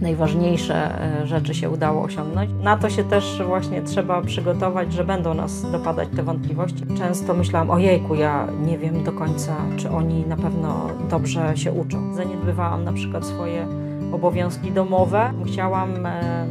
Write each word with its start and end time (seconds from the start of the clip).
najważniejsze 0.00 1.02
e, 1.22 1.26
rzeczy 1.26 1.54
się 1.54 1.70
udało 1.70 2.02
osiągnąć. 2.02 2.50
Na 2.62 2.76
to 2.76 2.90
się 2.90 3.04
też 3.04 3.42
właśnie 3.46 3.82
trzeba 3.82 4.22
przygotować, 4.22 4.92
że 4.92 5.04
będą 5.04 5.34
nas 5.34 5.70
dopadać 5.72 6.08
te 6.16 6.22
wątpliwości. 6.22 6.84
Często 6.98 7.34
myślałam, 7.34 7.70
ojejku, 7.70 8.14
ja 8.14 8.48
nie 8.66 8.78
wiem 8.78 9.04
do 9.04 9.12
końca, 9.12 9.56
czy 9.76 9.90
oni 9.90 10.26
na 10.26 10.36
pewno 10.36 10.90
dobrze 11.10 11.56
się 11.56 11.72
uczą. 11.72 12.14
Zaniedbywałam 12.14 12.84
na 12.84 12.92
przykład 12.92 13.26
swoje 13.26 13.66
obowiązki 14.12 14.72
domowe. 14.72 15.32
Chciałam 15.46 16.06
e, 16.06 16.46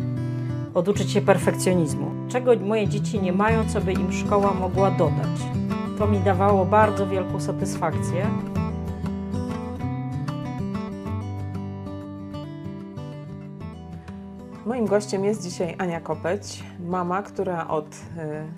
oduczyć 0.73 1.11
się 1.11 1.21
perfekcjonizmu. 1.21 2.11
Czego 2.29 2.51
moje 2.55 2.87
dzieci 2.87 3.19
nie 3.19 3.33
mają, 3.33 3.65
co 3.69 3.81
by 3.81 3.93
im 3.93 4.13
szkoła 4.13 4.53
mogła 4.53 4.91
dodać. 4.91 5.41
To 5.97 6.07
mi 6.07 6.19
dawało 6.19 6.65
bardzo 6.65 7.07
wielką 7.07 7.39
satysfakcję. 7.39 8.25
Moim 14.67 14.85
gościem 14.85 15.25
jest 15.25 15.43
dzisiaj 15.43 15.75
Ania 15.77 16.01
Kopeć, 16.01 16.63
mama, 16.79 17.23
która 17.23 17.67
od 17.67 17.85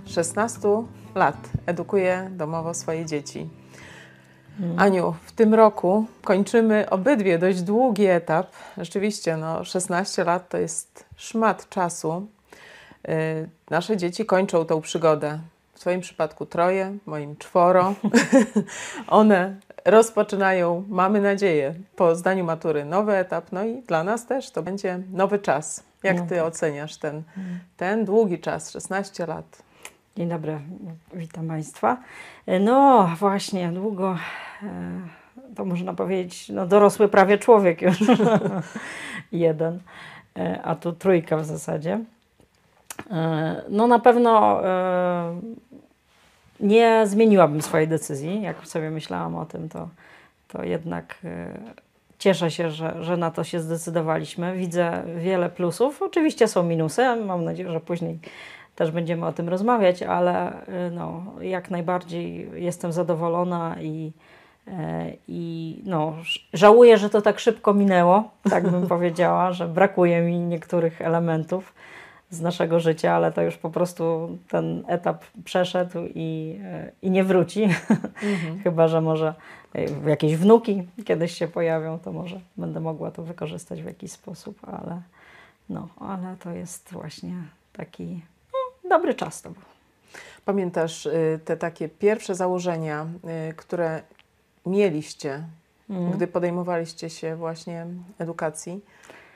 16 0.05 0.68
y, 0.68 1.20
lat 1.20 1.35
edukuje 1.66 2.30
domowo 2.32 2.73
swoje 2.73 3.05
dzieci. 3.05 3.49
Hmm. 4.58 4.80
Aniu, 4.80 5.16
w 5.26 5.32
tym 5.32 5.54
roku 5.54 6.05
kończymy 6.23 6.90
obydwie 6.90 7.38
dość 7.38 7.62
długi 7.62 8.05
etap. 8.05 8.48
Rzeczywiście, 8.77 9.38
no, 9.38 9.63
16 9.63 10.23
lat 10.23 10.49
to 10.49 10.58
jest 10.58 11.05
szmat 11.16 11.70
czasu. 11.70 12.27
Yy, 13.07 13.13
nasze 13.70 13.98
dzieci 13.98 14.26
kończą 14.26 14.66
tą 14.66 14.82
przygodę. 14.82 15.40
W 15.73 15.80
Twoim 15.80 16.02
przypadku 16.02 16.46
troje, 16.46 16.98
moim 17.05 17.38
czworo. 17.38 17.94
One 19.07 19.55
rozpoczynają, 19.85 20.84
mamy 20.88 21.21
nadzieję, 21.21 21.73
po 21.96 22.16
zdaniu 22.16 22.44
matury 22.44 22.85
nowy 22.85 23.16
etap, 23.16 23.52
no 23.52 23.66
i 23.66 23.82
dla 23.82 24.04
nas 24.04 24.26
też 24.26 24.52
to 24.52 24.63
będzie 24.63 24.99
nowy 25.13 25.40
czas. 25.40 25.88
Jak 26.03 26.17
no 26.17 26.26
Ty 26.26 26.44
oceniasz 26.44 26.98
ten, 26.98 27.23
hmm. 27.35 27.59
ten 27.77 28.05
długi 28.05 28.40
czas, 28.40 28.71
16 28.71 29.26
lat? 29.26 29.63
Dzień 30.18 30.29
dobry, 30.29 30.60
witam 31.13 31.48
Państwa. 31.48 31.98
No 32.60 33.10
właśnie, 33.20 33.71
długo, 33.71 34.18
e, 34.63 34.68
to 35.55 35.65
można 35.65 35.93
powiedzieć, 35.93 36.49
no 36.49 36.68
dorosły 36.68 37.07
prawie 37.07 37.37
człowiek 37.37 37.82
już, 37.82 37.98
jeden, 39.32 39.79
e, 40.37 40.62
a 40.62 40.76
tu 40.76 40.93
trójka 40.93 41.37
w 41.37 41.46
zasadzie. 41.46 41.99
E, 43.12 43.62
no 43.70 43.87
na 43.87 43.99
pewno 43.99 44.62
nie 46.59 47.07
zmieniłabym 47.07 47.62
swojej 47.62 47.87
decyzji, 47.87 48.41
jak 48.41 48.68
sobie 48.68 48.91
myślałam 48.91 49.35
o 49.35 49.46
tym, 49.46 49.70
to, 49.70 49.90
to 50.48 50.63
jednak 50.63 51.15
cieszę 52.20 52.51
się, 52.51 52.71
że, 52.71 53.03
że 53.03 53.17
na 53.17 53.31
to 53.31 53.43
się 53.43 53.59
zdecydowaliśmy. 53.59 54.57
Widzę 54.57 55.03
wiele 55.17 55.49
plusów. 55.49 56.01
Oczywiście 56.01 56.48
są 56.48 56.63
minusy. 56.63 57.15
Mam 57.15 57.43
nadzieję, 57.43 57.71
że 57.71 57.79
później 57.79 58.20
też 58.75 58.91
będziemy 58.91 59.25
o 59.25 59.31
tym 59.31 59.49
rozmawiać, 59.49 60.03
ale 60.03 60.53
y, 60.53 60.91
no, 60.91 61.23
jak 61.41 61.71
najbardziej 61.71 62.49
jestem 62.53 62.91
zadowolona 62.91 63.75
i, 63.81 64.12
y, 64.67 64.72
i 65.28 65.75
no, 65.85 66.16
żałuję, 66.53 66.97
że 66.97 67.09
to 67.09 67.22
tak 67.22 67.40
szybko 67.40 67.73
minęło, 67.73 68.31
tak 68.50 68.69
bym 68.69 68.88
powiedziała, 68.95 69.51
że 69.51 69.67
brakuje 69.67 70.22
mi 70.22 70.40
niektórych 70.40 71.01
elementów 71.01 71.73
z 72.29 72.41
naszego 72.41 72.79
życia, 72.79 73.13
ale 73.13 73.31
to 73.31 73.41
już 73.41 73.57
po 73.57 73.69
prostu 73.69 74.29
ten 74.50 74.84
etap 74.88 75.23
przeszedł 75.45 76.00
i, 76.16 76.59
y, 76.88 76.91
i 77.01 77.12
nie 77.12 77.23
wróci. 77.23 77.63
Mhm. 78.23 78.59
Chyba, 78.63 78.88
że 78.88 79.01
może 79.01 79.34
jakieś 80.07 80.35
wnuki 80.35 80.88
kiedyś 81.06 81.31
się 81.31 81.47
pojawią, 81.47 82.00
to 82.00 82.12
może 82.12 82.39
będę 82.57 82.79
mogła 82.79 83.12
to 83.12 83.23
wykorzystać 83.23 83.81
w 83.81 83.85
jakiś 83.85 84.12
sposób, 84.12 84.59
ale, 84.67 85.01
no, 85.69 85.88
ale 86.00 86.35
to 86.39 86.51
jest 86.51 86.89
właśnie 86.91 87.34
taki 87.73 88.22
no, 88.53 88.90
dobry 88.90 89.16
czas 89.16 89.41
to 89.41 89.50
był. 89.50 89.62
Pamiętasz 90.45 91.06
y, 91.06 91.40
te 91.45 91.57
takie 91.57 91.90
pierwsze 91.90 92.35
założenia, 92.35 93.08
y, 93.50 93.53
które 93.53 94.02
mieliście, 94.66 95.44
mm. 95.90 96.12
gdy 96.12 96.28
podejmowaliście 96.28 97.09
się 97.09 97.35
właśnie 97.35 97.88
edukacji 98.19 98.81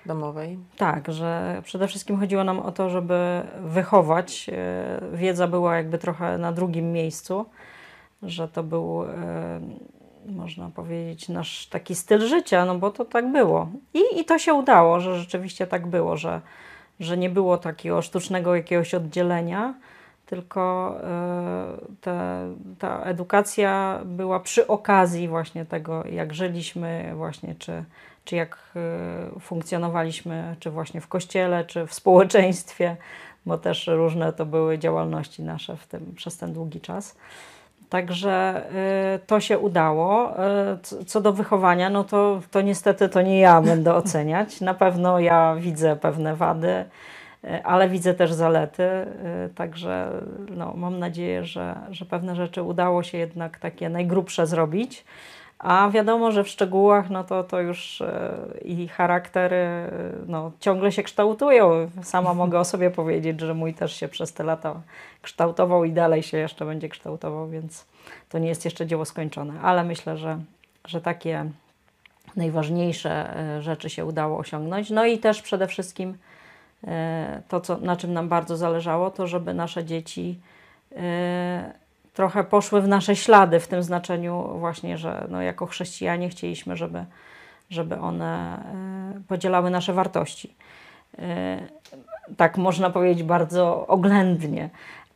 domowej? 0.05 0.59
Tak, 0.77 1.11
że 1.11 1.61
przede 1.63 1.87
wszystkim 1.87 2.19
chodziło 2.19 2.43
nam 2.43 2.59
o 2.59 2.71
to, 2.71 2.89
żeby 2.89 3.41
wychować. 3.61 4.49
Y, 5.13 5.17
wiedza 5.17 5.47
była 5.47 5.77
jakby 5.77 5.97
trochę 5.97 6.37
na 6.37 6.51
drugim 6.51 6.91
miejscu, 6.91 7.45
że 8.23 8.47
to 8.47 8.63
był 8.63 9.03
można 10.25 10.69
powiedzieć, 10.69 11.29
nasz 11.29 11.67
taki 11.67 11.95
styl 11.95 12.27
życia, 12.27 12.65
no 12.65 12.75
bo 12.75 12.91
to 12.91 13.05
tak 13.05 13.31
było. 13.31 13.69
I, 13.93 14.19
i 14.19 14.25
to 14.25 14.39
się 14.39 14.53
udało, 14.53 14.99
że 14.99 15.19
rzeczywiście 15.19 15.67
tak 15.67 15.87
było, 15.87 16.17
że, 16.17 16.41
że 16.99 17.17
nie 17.17 17.29
było 17.29 17.57
takiego 17.57 18.01
sztucznego 18.01 18.55
jakiegoś 18.55 18.93
oddzielenia, 18.93 19.73
tylko 20.25 20.95
y, 20.97 21.95
te, 22.01 22.47
ta 22.79 23.01
edukacja 23.03 23.99
była 24.05 24.39
przy 24.39 24.67
okazji 24.67 25.27
właśnie 25.27 25.65
tego, 25.65 26.03
jak 26.05 26.33
żyliśmy, 26.33 27.11
właśnie 27.15 27.55
czy, 27.55 27.83
czy 28.25 28.35
jak 28.35 28.57
y, 29.35 29.39
funkcjonowaliśmy, 29.39 30.55
czy 30.59 30.71
właśnie 30.71 31.01
w 31.01 31.07
kościele, 31.07 31.65
czy 31.65 31.87
w 31.87 31.93
społeczeństwie, 31.93 32.97
bo 33.45 33.57
też 33.57 33.87
różne 33.87 34.33
to 34.33 34.45
były 34.45 34.77
działalności 34.77 35.43
nasze 35.43 35.77
w 35.77 35.87
tym, 35.87 36.13
przez 36.15 36.37
ten 36.37 36.53
długi 36.53 36.81
czas. 36.81 37.15
Także 37.93 38.63
y, 39.15 39.19
to 39.27 39.39
się 39.39 39.59
udało. 39.59 40.33
Y, 41.01 41.05
co 41.05 41.21
do 41.21 41.33
wychowania, 41.33 41.89
no 41.89 42.03
to, 42.03 42.41
to 42.51 42.61
niestety 42.61 43.09
to 43.09 43.21
nie 43.21 43.39
ja 43.39 43.61
będę 43.61 43.93
oceniać. 44.01 44.61
Na 44.61 44.73
pewno 44.73 45.19
ja 45.19 45.55
widzę 45.59 45.95
pewne 45.95 46.35
wady, 46.35 46.85
y, 47.43 47.63
ale 47.63 47.89
widzę 47.89 48.13
też 48.13 48.33
zalety. 48.33 48.83
Także 49.55 50.09
no, 50.49 50.73
mam 50.75 50.99
nadzieję, 50.99 51.45
że, 51.45 51.75
że 51.91 52.05
pewne 52.05 52.35
rzeczy 52.35 52.63
udało 52.63 53.03
się 53.03 53.17
jednak 53.17 53.59
takie 53.59 53.89
najgrubsze 53.89 54.47
zrobić. 54.47 55.05
A 55.63 55.89
wiadomo, 55.89 56.31
że 56.31 56.43
w 56.43 56.49
szczegółach 56.49 57.09
no 57.09 57.23
to, 57.23 57.43
to 57.43 57.61
już 57.61 58.01
e, 58.01 58.37
i 58.65 58.87
charaktery 58.87 59.55
e, 59.55 59.89
no, 60.27 60.51
ciągle 60.59 60.91
się 60.91 61.03
kształtują. 61.03 61.89
Sama 62.01 62.33
mogę 62.43 62.59
o 62.59 62.65
sobie 62.65 62.91
powiedzieć, 62.91 63.39
że 63.39 63.53
mój 63.53 63.73
też 63.73 63.95
się 63.95 64.07
przez 64.07 64.33
te 64.33 64.43
lata 64.43 64.81
kształtował 65.21 65.83
i 65.83 65.91
dalej 65.91 66.23
się 66.23 66.37
jeszcze 66.37 66.65
będzie 66.65 66.89
kształtował, 66.89 67.49
więc 67.49 67.85
to 68.29 68.39
nie 68.39 68.47
jest 68.47 68.65
jeszcze 68.65 68.85
dzieło 68.85 69.05
skończone. 69.05 69.53
Ale 69.61 69.83
myślę, 69.83 70.17
że, 70.17 70.39
że 70.85 71.01
takie 71.01 71.45
najważniejsze 72.35 73.37
e, 73.37 73.61
rzeczy 73.61 73.89
się 73.89 74.05
udało 74.05 74.37
osiągnąć. 74.37 74.89
No 74.89 75.05
i 75.05 75.17
też 75.17 75.41
przede 75.41 75.67
wszystkim 75.67 76.17
to, 77.47 77.61
co, 77.61 77.77
na 77.77 77.95
czym 77.95 78.13
nam 78.13 78.29
bardzo 78.29 78.57
zależało, 78.57 79.11
to 79.11 79.27
żeby 79.27 79.53
nasze 79.53 79.85
dzieci 79.85 80.39
trochę 82.13 82.43
poszły 82.43 82.81
w 82.81 82.87
nasze 82.87 83.15
ślady, 83.15 83.59
w 83.59 83.67
tym 83.67 83.83
znaczeniu 83.83 84.49
właśnie, 84.59 84.97
że 84.97 85.27
no, 85.29 85.41
jako 85.41 85.65
chrześcijanie 85.65 86.29
chcieliśmy, 86.29 86.77
żeby, 86.77 87.05
żeby 87.69 87.99
one 87.99 88.57
e, 89.17 89.21
podzielały 89.27 89.69
nasze 89.69 89.93
wartości. 89.93 90.55
E, 91.19 91.59
tak 92.37 92.57
można 92.57 92.89
powiedzieć 92.89 93.23
bardzo 93.23 93.87
oględnie, 93.87 94.69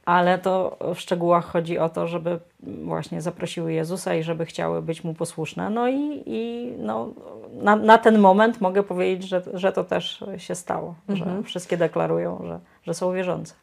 ale 0.06 0.38
to 0.38 0.78
w 0.96 1.00
szczegółach 1.00 1.46
chodzi 1.46 1.80
o 1.80 1.90
to, 1.90 2.07
żeby 2.07 2.40
właśnie 2.84 3.22
zaprosiły 3.22 3.74
Jezusa 3.74 4.16
i 4.16 4.24
żeby 4.24 4.46
chciały 4.46 4.81
być 4.81 5.03
Mu 5.03 5.13
posłuszne. 5.13 5.69
No 5.69 5.88
i, 5.88 6.24
i 6.25 6.74
no, 6.80 7.09
na, 7.53 7.75
na 7.75 7.97
ten 7.97 8.19
moment 8.19 8.62
mogę 8.62 8.84
powiedzieć, 8.84 9.30
że, 9.30 9.41
że 9.53 9.72
to 9.72 9.84
też 9.84 10.24
się 10.38 10.56
stało, 10.56 10.96
mhm. 11.09 11.38
że 11.38 11.44
wszystkie 11.44 11.78
deklarują, 11.78 12.41
że, 12.47 12.59
że 12.84 12.94
są 12.94 13.13
wierzące. 13.13 13.53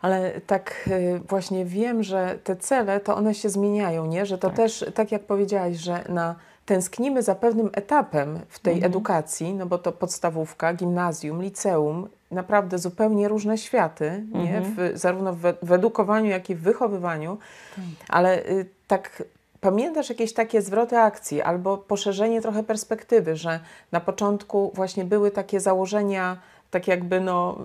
Ale 0.00 0.40
tak 0.46 0.88
y, 0.88 1.20
właśnie 1.28 1.64
wiem, 1.64 2.02
że 2.02 2.38
te 2.44 2.56
cele 2.56 3.00
to 3.00 3.16
one 3.16 3.34
się 3.34 3.48
zmieniają, 3.48 4.06
nie? 4.06 4.26
Że 4.26 4.38
to 4.38 4.48
tak. 4.48 4.56
też, 4.56 4.84
tak 4.94 5.12
jak 5.12 5.22
powiedziałaś, 5.22 5.76
że 5.76 6.04
na 6.08 6.34
tęsknimy 6.66 7.22
za 7.22 7.34
pewnym 7.34 7.70
etapem 7.72 8.40
w 8.48 8.58
tej 8.58 8.74
mhm. 8.74 8.92
edukacji, 8.92 9.54
no 9.54 9.66
bo 9.66 9.78
to 9.78 9.92
podstawówka, 9.92 10.74
gimnazjum, 10.74 11.42
liceum, 11.42 12.08
naprawdę 12.30 12.78
zupełnie 12.78 13.28
różne 13.28 13.58
światy, 13.58 14.08
mhm. 14.08 14.44
nie? 14.44 14.60
W, 14.60 14.98
zarówno 14.98 15.32
w, 15.32 15.42
w, 15.62 15.72
edukowaniu, 15.72 16.30
jak 16.30 16.50
i 16.50 16.54
w 16.54 16.60
wychowywaniu. 16.60 17.38
Tak. 17.76 17.84
Ale 18.08 18.46
y, 18.46 18.66
tak 18.86 19.22
pamiętasz 19.60 20.08
jakieś 20.08 20.32
takie 20.32 20.62
zwroty 20.62 20.98
akcji 20.98 21.42
albo 21.42 21.78
poszerzenie 21.78 22.42
trochę 22.42 22.62
perspektywy, 22.62 23.36
że 23.36 23.60
na 23.92 24.00
początku 24.00 24.72
właśnie 24.74 25.04
były 25.04 25.30
takie 25.30 25.60
założenia 25.60 26.36
tak 26.76 26.88
jakby 26.88 27.20
no, 27.20 27.58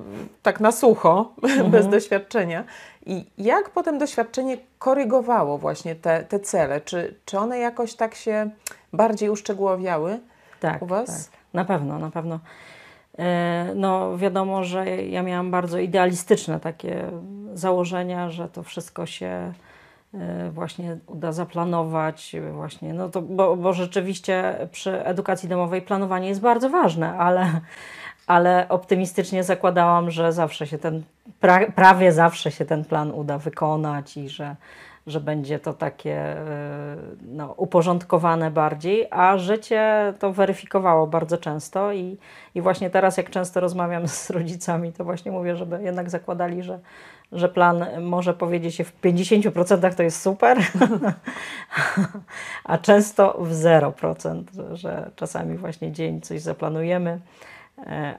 tak 0.44 0.60
na 0.60 0.72
sucho, 0.72 1.34
mhm. 1.44 1.72
bez 1.72 1.88
doświadczenia. 1.88 2.64
I 3.06 3.26
jak 3.38 3.70
potem 3.70 3.98
doświadczenie 3.98 4.58
korygowało 4.80 5.58
właśnie 5.58 5.96
te, 5.96 6.24
te 6.24 6.40
cele? 6.40 6.82
Czy, 6.82 7.16
czy 7.26 7.40
one 7.40 7.60
jakoś 7.60 7.94
tak 7.94 8.16
się 8.16 8.50
bardziej 8.94 9.30
uszczegółowiały 9.30 10.20
tak, 10.60 10.82
u 10.82 10.86
Was? 10.86 11.30
Tak, 11.30 11.40
na 11.54 11.66
pewno, 11.66 12.00
na 12.00 12.12
pewno. 12.12 12.40
E, 13.20 13.72
no 13.76 14.18
wiadomo, 14.18 14.64
że 14.64 14.86
ja 15.02 15.24
miałam 15.24 15.52
bardzo 15.52 15.80
idealistyczne 15.80 16.60
takie 16.60 17.04
założenia, 17.54 18.30
że 18.30 18.48
to 18.48 18.64
wszystko 18.64 19.06
się 19.06 19.54
właśnie 20.52 20.98
uda 21.08 21.32
zaplanować, 21.32 22.36
właśnie, 22.54 22.94
no 22.94 23.10
to, 23.10 23.22
bo, 23.22 23.58
bo 23.58 23.74
rzeczywiście 23.74 24.68
przy 24.72 25.06
edukacji 25.06 25.50
domowej 25.50 25.82
planowanie 25.82 26.28
jest 26.28 26.42
bardzo 26.42 26.70
ważne, 26.70 27.18
ale, 27.18 27.62
ale 28.28 28.66
optymistycznie 28.70 29.44
zakładałam, 29.44 30.12
że 30.12 30.34
zawsze 30.34 30.68
się 30.68 30.78
ten, 30.78 31.04
pra, 31.40 31.72
prawie 31.72 32.12
zawsze 32.12 32.52
się 32.52 32.66
ten 32.66 32.86
plan 32.86 33.12
uda 33.12 33.38
wykonać 33.38 34.18
i 34.18 34.30
że, 34.30 34.56
że 35.08 35.20
będzie 35.20 35.60
to 35.60 35.74
takie 35.74 36.16
e, 36.16 36.96
no, 37.22 37.54
uporządkowane 37.58 38.52
bardziej, 38.52 39.08
a 39.12 39.38
życie 39.38 40.14
to 40.20 40.34
weryfikowało 40.34 41.08
bardzo 41.08 41.38
często 41.38 41.94
i, 41.94 42.18
i 42.56 42.62
właśnie 42.62 42.90
teraz 42.90 43.18
jak 43.18 43.30
często 43.30 43.60
rozmawiam 43.60 44.08
z 44.08 44.30
rodzicami, 44.30 44.94
to 44.94 45.04
właśnie 45.04 45.32
mówię, 45.32 45.56
żeby 45.56 45.84
jednak 45.84 46.10
zakładali, 46.10 46.64
że, 46.64 46.80
że 47.32 47.50
plan 47.50 47.86
może 48.02 48.34
powiedzieć 48.34 48.76
się 48.76 48.84
w 48.84 49.02
50% 49.02 49.94
to 49.96 50.04
jest 50.04 50.22
super, 50.22 50.58
a 52.64 52.78
często 52.78 53.38
w 53.40 53.52
0%, 53.54 54.44
że 54.74 55.12
czasami 55.16 55.58
właśnie 55.58 55.92
dzień 55.92 56.22
coś 56.22 56.42
zaplanujemy, 56.42 57.20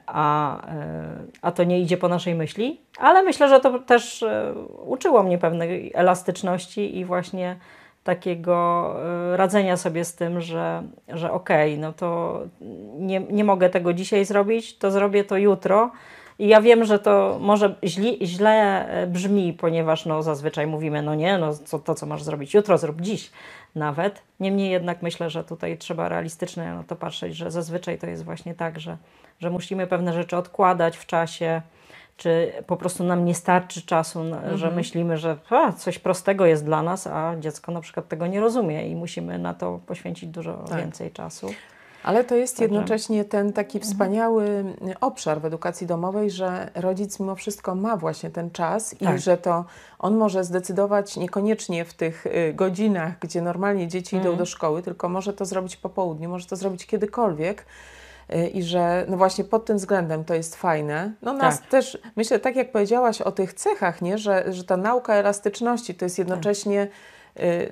a, 0.05 0.57
e, 0.67 1.09
a 1.41 1.51
to 1.51 1.63
nie 1.63 1.79
idzie 1.79 1.97
po 1.97 2.07
naszej 2.07 2.35
myśli, 2.35 2.81
ale 2.97 3.23
myślę, 3.23 3.49
że 3.49 3.59
to 3.59 3.79
też 3.79 4.23
e, 4.23 4.53
uczyło 4.85 5.23
mnie 5.23 5.37
pewnej 5.37 5.91
elastyczności 5.95 6.97
i 6.97 7.05
właśnie 7.05 7.55
takiego 8.03 8.95
radzenia 9.35 9.77
sobie 9.77 10.05
z 10.05 10.15
tym, 10.15 10.41
że, 10.41 10.83
że 11.07 11.31
okej, 11.31 11.73
okay, 11.73 11.81
no 11.81 11.93
to 11.93 12.39
nie, 12.99 13.19
nie 13.19 13.43
mogę 13.43 13.69
tego 13.69 13.93
dzisiaj 13.93 14.25
zrobić, 14.25 14.77
to 14.77 14.91
zrobię 14.91 15.23
to 15.23 15.37
jutro. 15.37 15.91
I 16.43 16.47
ja 16.47 16.61
wiem, 16.61 16.85
że 16.85 16.99
to 16.99 17.37
może 17.41 17.75
źle, 17.83 18.11
źle 18.21 18.87
brzmi, 19.07 19.53
ponieważ 19.53 20.05
no, 20.05 20.23
zazwyczaj 20.23 20.67
mówimy, 20.67 21.01
no 21.01 21.15
nie, 21.15 21.37
no 21.37 21.53
co, 21.53 21.79
to 21.79 21.95
co 21.95 22.05
masz 22.05 22.23
zrobić 22.23 22.53
jutro, 22.53 22.77
zrób 22.77 23.01
dziś 23.01 23.31
nawet. 23.75 24.21
Niemniej 24.39 24.71
jednak 24.71 25.01
myślę, 25.01 25.29
że 25.29 25.43
tutaj 25.43 25.77
trzeba 25.77 26.09
realistycznie 26.09 26.63
na 26.63 26.83
to 26.83 26.95
patrzeć, 26.95 27.35
że 27.35 27.51
zazwyczaj 27.51 27.97
to 27.97 28.07
jest 28.07 28.23
właśnie 28.23 28.55
tak, 28.55 28.79
że 28.79 28.97
że 29.39 29.49
musimy 29.49 29.87
pewne 29.87 30.13
rzeczy 30.13 30.37
odkładać 30.37 30.97
w 30.97 31.05
czasie, 31.05 31.61
czy 32.17 32.51
po 32.67 32.77
prostu 32.77 33.03
nam 33.03 33.25
nie 33.25 33.35
starczy 33.35 33.81
czasu, 33.81 34.21
mhm. 34.21 34.57
że 34.57 34.71
myślimy, 34.71 35.17
że 35.17 35.37
a, 35.49 35.71
coś 35.71 35.99
prostego 35.99 36.45
jest 36.45 36.65
dla 36.65 36.81
nas, 36.81 37.07
a 37.07 37.35
dziecko 37.39 37.71
na 37.71 37.81
przykład 37.81 38.07
tego 38.07 38.27
nie 38.27 38.39
rozumie 38.39 38.87
i 38.87 38.95
musimy 38.95 39.39
na 39.39 39.53
to 39.53 39.79
poświęcić 39.87 40.29
dużo 40.29 40.53
tak. 40.53 40.77
więcej 40.77 41.11
czasu. 41.11 41.53
Ale 42.03 42.23
to 42.23 42.35
jest 42.35 42.57
Także. 42.57 42.75
jednocześnie 42.75 43.25
ten 43.25 43.53
taki 43.53 43.77
mhm. 43.77 43.91
wspaniały 43.91 44.65
obszar 45.01 45.41
w 45.41 45.45
edukacji 45.45 45.87
domowej, 45.87 46.31
że 46.31 46.69
rodzic 46.75 47.19
mimo 47.19 47.35
wszystko 47.35 47.75
ma 47.75 47.97
właśnie 47.97 48.29
ten 48.29 48.51
czas 48.51 48.95
tak. 48.99 49.15
i 49.15 49.19
że 49.19 49.37
to 49.37 49.65
on 49.99 50.17
może 50.17 50.43
zdecydować 50.43 51.17
niekoniecznie 51.17 51.85
w 51.85 51.93
tych 51.93 52.25
y, 52.25 52.53
godzinach, 52.53 53.19
gdzie 53.19 53.41
normalnie 53.41 53.87
dzieci 53.87 54.15
mhm. 54.15 54.33
idą 54.33 54.39
do 54.39 54.45
szkoły, 54.45 54.81
tylko 54.81 55.09
może 55.09 55.33
to 55.33 55.45
zrobić 55.45 55.77
po 55.77 55.89
południu, 55.89 56.29
może 56.29 56.45
to 56.45 56.55
zrobić 56.55 56.85
kiedykolwiek 56.85 57.65
Y, 58.29 58.47
i 58.47 58.63
że 58.63 59.05
no 59.09 59.17
właśnie 59.17 59.43
pod 59.43 59.65
tym 59.65 59.77
względem 59.77 60.23
to 60.23 60.33
jest 60.33 60.55
fajne. 60.55 61.11
No 61.21 61.33
nas 61.33 61.59
tak. 61.59 61.69
też, 61.69 61.97
myślę, 62.15 62.39
tak 62.39 62.55
jak 62.55 62.71
powiedziałaś 62.71 63.21
o 63.21 63.31
tych 63.31 63.53
cechach, 63.53 64.01
nie? 64.01 64.17
Że, 64.17 64.53
że 64.53 64.63
ta 64.63 64.77
nauka 64.77 65.13
elastyczności 65.13 65.95
to 65.95 66.05
jest 66.05 66.19
jednocześnie 66.19 66.87
tak. 66.87 66.95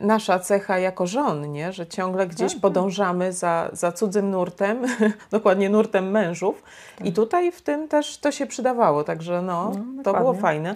Nasza 0.02 0.40
cecha 0.40 0.80
jako 0.80 1.08
żon, 1.08 1.52
nie? 1.52 1.74
że 1.74 1.88
ciągle 1.88 2.28
gdzieś 2.28 2.52
tak. 2.52 2.62
podążamy 2.62 3.34
za, 3.34 3.70
za 3.74 3.92
cudzym 3.92 4.32
nurtem, 4.32 4.86
dokładnie 5.32 5.70
nurtem 5.70 6.12
mężów 6.12 6.64
i 7.00 7.04
tak. 7.04 7.16
tutaj 7.16 7.52
w 7.52 7.62
tym 7.62 7.88
też 7.88 8.18
to 8.18 8.32
się 8.32 8.46
przydawało, 8.46 9.04
także 9.04 9.42
no, 9.42 9.72
no 9.96 10.04
to 10.04 10.14
było 10.14 10.34
fajne. 10.34 10.76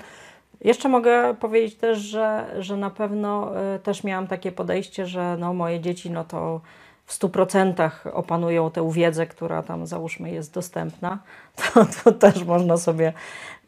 Jeszcze 0.61 0.89
mogę 0.89 1.35
powiedzieć 1.39 1.75
też, 1.75 1.99
że, 1.99 2.45
że 2.59 2.77
na 2.77 2.89
pewno 2.89 3.51
y, 3.75 3.79
też 3.79 4.03
miałam 4.03 4.27
takie 4.27 4.51
podejście, 4.51 5.05
że 5.05 5.37
no, 5.39 5.53
moje 5.53 5.79
dzieci 5.79 6.11
no 6.11 6.23
to 6.23 6.61
w 7.05 7.19
100% 7.19 7.89
opanują 8.13 8.71
tę 8.71 8.91
wiedzę, 8.91 9.27
która 9.27 9.63
tam 9.63 9.87
załóżmy 9.87 10.31
jest 10.31 10.53
dostępna, 10.53 11.19
to, 11.73 11.85
to 12.03 12.11
też 12.11 12.43
można 12.43 12.77
sobie 12.77 13.13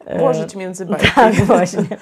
e, 0.06 0.18
włożyć 0.18 0.54
między 0.56 0.86
bajki. 0.86 1.10
Tak, 1.14 1.34
właśnie. 1.34 1.84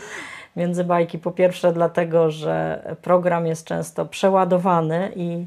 Między 0.57 0.85
bajki. 0.85 1.19
Po 1.19 1.31
pierwsze, 1.31 1.73
dlatego, 1.73 2.31
że 2.31 2.83
program 3.03 3.47
jest 3.47 3.67
często 3.67 4.07
przeładowany 4.07 5.13
i, 5.17 5.47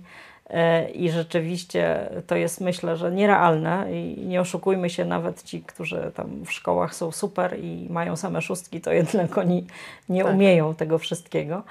e, 0.50 0.90
i 0.90 1.10
rzeczywiście 1.10 2.10
to 2.28 2.36
jest 2.36 2.62
myślę, 2.62 2.98
że 2.98 3.12
nierealne 3.12 3.88
i 3.92 4.26
nie 4.28 4.42
oszukujmy 4.42 4.90
się, 4.90 5.06
nawet 5.06 5.44
ci, 5.44 5.62
którzy 5.62 6.12
tam 6.16 6.46
w 6.46 6.52
szkołach 6.52 6.96
są 6.96 7.12
super 7.12 7.60
i 7.60 7.88
mają 7.90 8.16
same 8.16 8.42
szóstki, 8.42 8.82
to 8.82 8.92
jednak 8.92 9.38
oni 9.38 9.66
nie 10.10 10.24
tak. 10.24 10.34
umieją 10.34 10.76
tego 10.76 10.98
wszystkiego. 10.98 11.64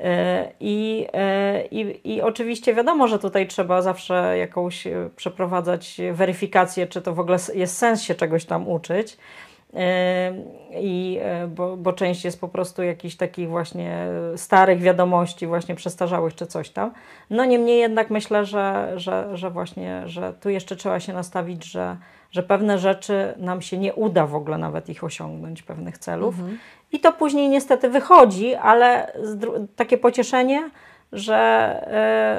E, 0.00 0.52
I, 0.60 1.06
e, 1.12 1.66
i, 1.66 2.12
I 2.14 2.22
oczywiście 2.22 2.74
wiadomo, 2.74 3.08
że 3.08 3.18
tutaj 3.18 3.46
trzeba 3.46 3.82
zawsze 3.82 4.38
jakąś 4.38 4.84
przeprowadzać 5.16 6.00
weryfikację, 6.12 6.86
czy 6.86 7.02
to 7.02 7.14
w 7.14 7.20
ogóle 7.20 7.38
jest 7.54 7.76
sens 7.76 8.02
się 8.02 8.14
czegoś 8.14 8.44
tam 8.44 8.68
uczyć. 8.68 9.16
I, 10.74 11.20
bo, 11.48 11.76
bo 11.76 11.92
część 11.92 12.24
jest 12.24 12.40
po 12.40 12.48
prostu 12.48 12.82
jakichś 12.82 13.16
takich 13.16 13.48
właśnie 13.48 14.06
starych 14.36 14.80
wiadomości, 14.80 15.46
właśnie 15.46 15.74
przestarzałych 15.74 16.34
czy 16.34 16.46
coś 16.46 16.70
tam. 16.70 16.92
No 17.30 17.44
niemniej 17.44 17.78
jednak 17.78 18.10
myślę, 18.10 18.44
że, 18.44 18.92
że, 18.96 19.36
że 19.36 19.50
właśnie, 19.50 20.02
że 20.06 20.32
tu 20.40 20.50
jeszcze 20.50 20.76
trzeba 20.76 21.00
się 21.00 21.12
nastawić, 21.12 21.64
że, 21.64 21.96
że 22.30 22.42
pewne 22.42 22.78
rzeczy 22.78 23.34
nam 23.36 23.62
się 23.62 23.78
nie 23.78 23.94
uda 23.94 24.26
w 24.26 24.34
ogóle 24.34 24.58
nawet 24.58 24.88
ich 24.88 25.04
osiągnąć, 25.04 25.62
pewnych 25.62 25.98
celów. 25.98 26.38
Mhm. 26.38 26.58
I 26.92 27.00
to 27.00 27.12
później 27.12 27.48
niestety 27.48 27.88
wychodzi, 27.88 28.54
ale 28.54 29.12
takie 29.76 29.98
pocieszenie, 29.98 30.70
że, 31.12 31.36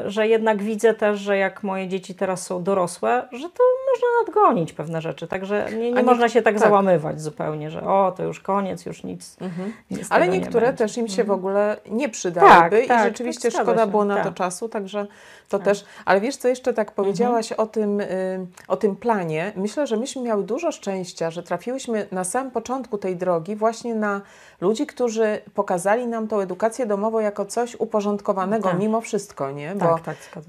e, 0.06 0.10
że 0.10 0.28
jednak 0.28 0.64
widzę 0.64 0.94
też, 0.94 1.20
że 1.20 1.38
jak 1.38 1.64
moje 1.64 1.88
dzieci 1.88 2.16
teraz 2.16 2.46
są 2.46 2.64
dorosłe, 2.64 3.28
że 3.32 3.50
to 3.50 3.64
można 3.92 4.08
nadgonić 4.26 4.74
pewne 4.74 5.02
rzeczy. 5.02 5.28
Także 5.28 5.68
nie, 5.78 5.92
nie 5.92 6.04
można 6.04 6.30
się 6.30 6.42
tak, 6.42 6.54
tak, 6.54 6.64
załamywać 6.64 7.22
zupełnie, 7.22 7.72
że 7.72 7.84
o, 7.84 8.14
to 8.18 8.24
już 8.24 8.40
koniec, 8.40 8.86
już 8.86 9.04
nic. 9.04 9.38
Mhm. 9.42 9.74
nic 9.92 10.08
Ale 10.10 10.28
niektóre 10.28 10.68
nie 10.68 10.74
też 10.74 10.98
im 10.98 11.08
się 11.08 11.22
mhm. 11.22 11.28
w 11.28 11.32
ogóle 11.32 11.78
nie 11.90 12.10
przydałyby 12.10 12.78
tak, 12.78 12.86
i 12.86 12.88
tak, 12.88 13.08
rzeczywiście 13.08 13.52
tak, 13.52 13.62
szkoda 13.62 13.86
się. 13.86 13.92
było 13.92 14.06
na 14.06 14.18
to 14.18 14.24
tak. 14.24 14.34
czasu, 14.34 14.70
także 14.70 15.08
to 15.50 15.58
tak. 15.58 15.66
też. 15.66 15.86
Ale 16.06 16.22
wiesz, 16.22 16.38
co 16.38 16.48
jeszcze 16.48 16.74
tak 16.74 16.92
powiedziałaś 16.92 17.52
mhm. 17.52 17.68
o, 17.70 17.72
tym, 17.72 18.00
y, 18.00 18.48
o 18.68 18.78
tym 18.78 18.96
planie. 18.96 19.54
Myślę, 19.56 19.88
że 19.88 19.98
myśmy 19.98 20.22
miały 20.22 20.44
dużo 20.44 20.72
szczęścia, 20.72 21.32
że 21.32 21.44
trafiłyśmy 21.44 22.08
na 22.12 22.24
samym 22.24 22.52
początku 22.52 22.98
tej 22.98 23.16
drogi 23.16 23.56
właśnie 23.56 23.96
na 23.96 24.22
ludzi, 24.62 24.86
którzy 24.86 25.42
pokazali 25.54 26.08
nam 26.08 26.28
tą 26.28 26.40
edukację 26.40 26.86
domową 26.86 27.20
jako 27.20 27.46
coś 27.46 27.76
uporządkowanego 27.76 28.74
mimo 28.74 29.02
wszystko, 29.02 29.52
nie? 29.52 29.76
Bo 29.76 30.00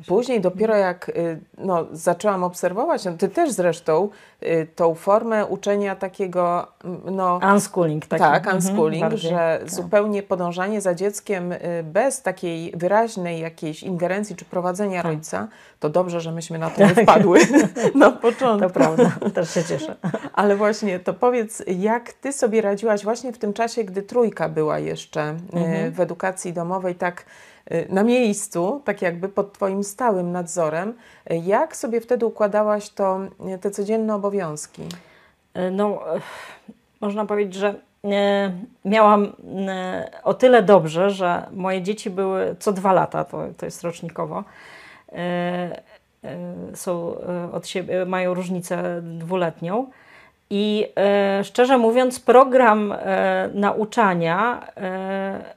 później 0.07 0.41
dopiero 0.41 0.77
jak 0.77 1.09
y, 1.09 1.41
no, 1.59 1.87
zaczęłam 1.93 2.45
obserwować, 2.45 3.05
no, 3.05 3.13
ty 3.13 3.29
też 3.31 3.51
zresztą, 3.51 4.09
y, 4.43 4.67
tą 4.77 4.95
formę 4.95 5.47
uczenia 5.47 5.97
takiego, 5.97 6.67
no... 7.05 7.41
Unschooling. 7.53 8.07
Taki. 8.07 8.23
Tak, 8.23 8.47
mhm, 8.47 8.57
unschooling, 8.57 9.03
mhm, 9.03 9.21
że 9.21 9.59
tak. 9.61 9.71
zupełnie 9.71 10.23
podążanie 10.23 10.81
za 10.81 10.95
dzieckiem 10.95 11.55
bez 11.85 12.23
takiej 12.23 12.73
wyraźnej 12.77 13.41
jakiejś 13.41 13.83
ingerencji 13.83 14.37
czy 14.37 14.45
prowadzenia 14.45 15.03
tak. 15.03 15.13
rodzica, 15.13 15.49
to 15.81 15.89
dobrze, 15.89 16.21
że 16.21 16.33
myśmy 16.33 16.59
na 16.59 16.71
to 16.71 16.87
nie 16.87 16.95
wpadły 16.95 17.41
na 17.95 18.11
początku. 18.11 18.69
To 18.69 18.75
prawda, 18.75 19.13
też 19.35 19.55
się 19.55 19.65
cieszę. 19.65 19.97
Ale 20.33 20.57
właśnie, 20.57 20.99
to 20.99 21.15
powiedz, 21.15 21.63
jak 21.67 22.13
Ty 22.13 22.33
sobie 22.33 22.63
radziłaś 22.63 23.05
właśnie 23.05 23.33
w 23.33 23.39
tym 23.39 23.53
czasie, 23.53 23.85
gdy 23.85 24.03
trójka 24.03 24.49
była 24.49 24.79
jeszcze 24.79 25.21
e, 25.21 25.37
mhm. 25.53 25.93
w 25.93 26.01
edukacji 26.01 26.53
domowej, 26.53 26.95
tak 26.95 27.25
na 27.89 28.03
miejscu, 28.03 28.83
tak 28.85 29.03
jakby 29.03 29.29
pod 29.29 29.53
Twoim 29.53 29.85
stałym 29.85 30.33
nadzorem. 30.33 30.95
Jak 31.43 31.77
sobie 31.77 32.01
wtedy 32.01 32.27
układałaś 32.27 32.91
to, 32.91 33.21
te 33.61 33.71
codzienne 33.71 34.15
obowiązki? 34.15 34.83
No, 35.73 36.01
można 37.01 37.27
powiedzieć, 37.27 37.55
że 37.55 37.75
miałam 38.85 39.33
o 40.25 40.35
tyle 40.35 40.63
dobrze, 40.63 41.11
że 41.11 41.47
moje 41.53 41.83
dzieci 41.83 42.11
były 42.11 42.57
co 42.59 42.73
dwa 42.73 42.93
lata, 42.93 43.25
to, 43.25 43.45
to 43.57 43.67
jest 43.67 43.83
rocznikowo, 43.83 44.45
są 46.75 47.17
od 47.53 47.69
siebie, 47.69 48.05
mają 48.05 48.35
różnicę 48.35 49.03
dwuletnią. 49.03 49.91
I 50.51 50.87
szczerze 51.43 51.79
mówiąc, 51.79 52.21
program 52.21 52.95
nauczania 53.55 54.67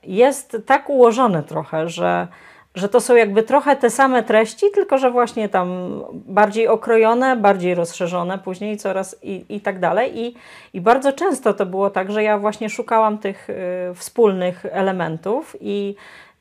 jest 0.04 0.58
tak 0.66 0.90
ułożony 0.90 1.44
trochę, 1.44 1.90
że, 1.90 2.28
że 2.76 2.90
to 2.90 3.00
są 3.00 3.16
jakby 3.16 3.44
trochę 3.44 3.76
te 3.76 3.90
same 3.90 4.24
treści, 4.24 4.66
tylko 4.74 4.98
że 4.98 5.12
właśnie 5.12 5.50
tam 5.50 6.00
bardziej 6.14 6.68
okrojone, 6.68 7.36
bardziej 7.36 7.76
rozszerzone 7.76 8.38
później 8.38 8.78
coraz 8.78 9.16
i, 9.24 9.46
i 9.50 9.62
tak 9.62 9.80
dalej. 9.80 10.20
I, 10.20 10.36
I 10.74 10.82
bardzo 10.82 11.14
często 11.14 11.54
to 11.54 11.66
było 11.66 11.90
tak, 11.90 12.12
że 12.12 12.24
ja 12.24 12.38
właśnie 12.38 12.70
szukałam 12.70 13.18
tych 13.18 13.48
wspólnych 13.96 14.66
elementów 14.72 15.56
i 15.62 15.96
E, 15.96 16.33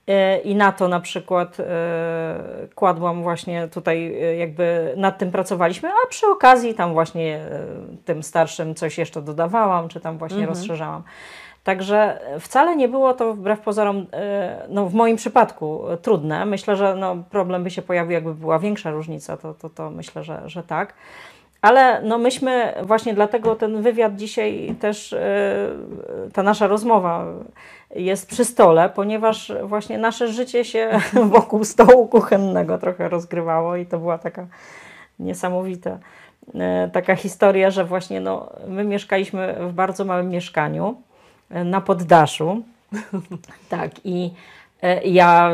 I 0.44 0.54
na 0.54 0.72
to 0.72 0.88
na 0.88 1.00
przykład 1.00 1.60
e, 1.60 1.64
kładłam 2.74 3.22
właśnie 3.22 3.68
tutaj, 3.68 4.14
e, 4.22 4.36
jakby 4.36 4.94
nad 4.96 5.18
tym 5.18 5.30
pracowaliśmy, 5.30 5.88
a 5.88 6.08
przy 6.08 6.26
okazji 6.26 6.74
tam 6.74 6.92
właśnie 6.92 7.40
tym 8.04 8.22
starszym 8.22 8.74
coś 8.74 8.98
jeszcze 8.98 9.22
dodawałam, 9.22 9.88
czy 9.88 10.00
tam 10.00 10.18
właśnie 10.18 10.38
mhm. 10.38 10.56
rozszerzałam. 10.56 11.02
Także 11.64 12.20
wcale 12.40 12.76
nie 12.76 12.88
było 12.88 13.14
to 13.14 13.34
wbrew 13.34 13.60
pozorom, 13.60 14.06
no 14.68 14.86
w 14.86 14.94
moim 14.94 15.16
przypadku 15.16 15.82
trudne. 16.02 16.46
Myślę, 16.46 16.76
że 16.76 16.94
no 16.94 17.16
problem 17.30 17.64
by 17.64 17.70
się 17.70 17.82
pojawił, 17.82 18.12
jakby 18.12 18.34
była 18.34 18.58
większa 18.58 18.90
różnica, 18.90 19.36
to, 19.36 19.54
to, 19.54 19.70
to 19.70 19.90
myślę, 19.90 20.24
że, 20.24 20.42
że 20.46 20.62
tak. 20.62 20.94
Ale 21.62 22.02
no 22.02 22.18
myśmy 22.18 22.74
właśnie 22.82 23.14
dlatego 23.14 23.56
ten 23.56 23.82
wywiad 23.82 24.16
dzisiaj 24.16 24.74
też, 24.80 25.14
ta 26.32 26.42
nasza 26.42 26.66
rozmowa 26.66 27.26
jest 27.94 28.28
przy 28.28 28.44
stole, 28.44 28.88
ponieważ 28.88 29.52
właśnie 29.62 29.98
nasze 29.98 30.28
życie 30.28 30.64
się 30.64 30.90
wokół 31.34 31.64
stołu 31.64 32.08
kuchennego 32.08 32.78
trochę 32.78 33.08
rozgrywało 33.08 33.76
i 33.76 33.86
to 33.86 33.98
była 33.98 34.18
taka 34.18 34.46
niesamowita 35.18 35.98
e, 36.54 36.90
taka 36.92 37.16
historia, 37.16 37.70
że 37.70 37.84
właśnie 37.84 38.20
no, 38.20 38.50
my 38.68 38.84
mieszkaliśmy 38.84 39.56
w 39.60 39.72
bardzo 39.72 40.04
małym 40.04 40.28
mieszkaniu 40.28 40.96
e, 41.50 41.64
na 41.64 41.80
poddaszu. 41.80 42.62
tak 43.68 43.90
i 44.04 44.30
ja 45.04 45.52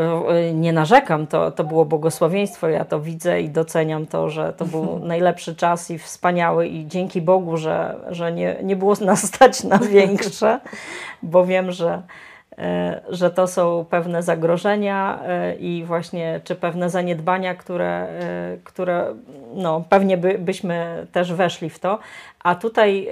nie 0.54 0.73
narzekam, 0.73 1.26
to, 1.26 1.50
to 1.50 1.64
było 1.64 1.85
błogosławieństwo, 1.85 2.68
ja 2.68 2.85
to 2.85 3.00
widzę 3.00 3.40
i 3.40 3.50
doceniam 3.50 4.06
to, 4.06 4.30
że 4.30 4.52
to 4.52 4.64
był 4.64 4.99
najlepszy 5.14 5.56
czas 5.56 5.90
i 5.90 5.99
wspaniały 5.99 6.66
i 6.66 6.87
dzięki 6.87 7.23
Bogu, 7.23 7.56
że, 7.56 7.97
że 8.11 8.32
nie, 8.32 8.56
nie 8.62 8.76
było 8.76 8.94
nas 8.94 9.26
stać 9.26 9.64
na 9.64 9.78
większe, 9.99 10.61
bo 11.23 11.47
wiem, 11.47 11.73
że 11.73 12.02
E, 12.02 12.27
że 13.08 13.30
to 13.30 13.46
są 13.46 13.84
pewne 13.90 14.22
zagrożenia 14.22 15.20
e, 15.26 15.54
i 15.54 15.84
właśnie 15.84 16.40
czy 16.44 16.54
pewne 16.54 16.90
zaniedbania, 16.90 17.54
które, 17.54 17.86
e, 17.86 18.56
które 18.64 19.14
no, 19.54 19.84
pewnie 19.88 20.16
by, 20.16 20.38
byśmy 20.38 21.06
też 21.12 21.32
weszli 21.32 21.70
w 21.70 21.78
to, 21.78 21.98
a 22.44 22.54
tutaj 22.54 23.08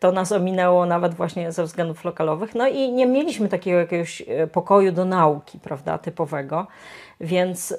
to 0.00 0.12
nas 0.12 0.32
ominęło 0.32 0.86
nawet 0.86 1.14
właśnie 1.14 1.52
ze 1.52 1.64
względów 1.64 2.04
lokalowych. 2.04 2.54
No 2.54 2.68
i 2.68 2.92
nie 2.92 3.06
mieliśmy 3.06 3.48
takiego 3.48 3.78
jakiegoś 3.78 4.22
pokoju 4.52 4.92
do 4.92 5.04
nauki, 5.04 5.58
prawda, 5.58 5.98
typowego. 5.98 6.66
Więc 7.20 7.76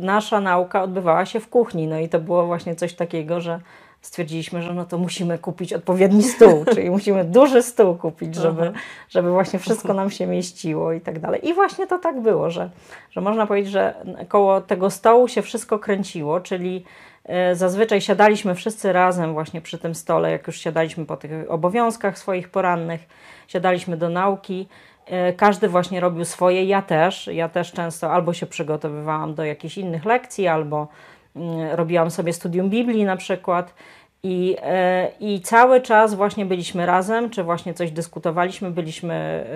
nasza 0.00 0.40
nauka 0.40 0.82
odbywała 0.82 1.26
się 1.26 1.40
w 1.40 1.48
kuchni. 1.48 1.86
No 1.86 1.98
i 1.98 2.08
to 2.08 2.20
było 2.20 2.46
właśnie 2.46 2.74
coś 2.74 2.94
takiego, 2.94 3.40
że 3.40 3.60
stwierdziliśmy, 4.06 4.62
że 4.62 4.74
no 4.74 4.84
to 4.84 4.98
musimy 4.98 5.38
kupić 5.38 5.72
odpowiedni 5.72 6.22
stół, 6.22 6.64
czyli 6.74 6.90
musimy 6.90 7.24
duży 7.24 7.62
stół 7.62 7.94
kupić, 7.94 8.34
żeby, 8.34 8.72
żeby 9.08 9.30
właśnie 9.30 9.58
wszystko 9.58 9.94
nam 9.94 10.10
się 10.10 10.26
mieściło 10.26 10.92
i 10.92 11.00
tak 11.00 11.18
dalej. 11.18 11.48
I 11.48 11.54
właśnie 11.54 11.86
to 11.86 11.98
tak 11.98 12.20
było, 12.20 12.50
że, 12.50 12.70
że 13.10 13.20
można 13.20 13.46
powiedzieć, 13.46 13.72
że 13.72 13.94
koło 14.28 14.60
tego 14.60 14.90
stołu 14.90 15.28
się 15.28 15.42
wszystko 15.42 15.78
kręciło, 15.78 16.40
czyli 16.40 16.84
e, 17.24 17.54
zazwyczaj 17.54 18.00
siadaliśmy 18.00 18.54
wszyscy 18.54 18.92
razem 18.92 19.32
właśnie 19.32 19.60
przy 19.60 19.78
tym 19.78 19.94
stole, 19.94 20.30
jak 20.30 20.46
już 20.46 20.60
siadaliśmy 20.60 21.06
po 21.06 21.16
tych 21.16 21.30
obowiązkach 21.48 22.18
swoich 22.18 22.48
porannych, 22.48 23.00
siadaliśmy 23.48 23.96
do 23.96 24.08
nauki, 24.08 24.68
e, 25.06 25.32
każdy 25.32 25.68
właśnie 25.68 26.00
robił 26.00 26.24
swoje, 26.24 26.64
ja 26.64 26.82
też, 26.82 27.26
ja 27.26 27.48
też 27.48 27.72
często 27.72 28.12
albo 28.12 28.32
się 28.32 28.46
przygotowywałam 28.46 29.34
do 29.34 29.44
jakichś 29.44 29.78
innych 29.78 30.04
lekcji, 30.04 30.48
albo 30.48 30.88
mm, 31.36 31.70
robiłam 31.70 32.10
sobie 32.10 32.32
studium 32.32 32.70
Biblii 32.70 33.04
na 33.04 33.16
przykład 33.16 33.74
i, 34.22 34.56
e, 34.62 35.08
I 35.20 35.40
cały 35.40 35.80
czas 35.80 36.14
właśnie 36.14 36.46
byliśmy 36.46 36.86
razem, 36.86 37.30
czy 37.30 37.42
właśnie 37.42 37.74
coś 37.74 37.90
dyskutowaliśmy, 37.90 38.70
byliśmy 38.70 39.14
e, 39.14 39.46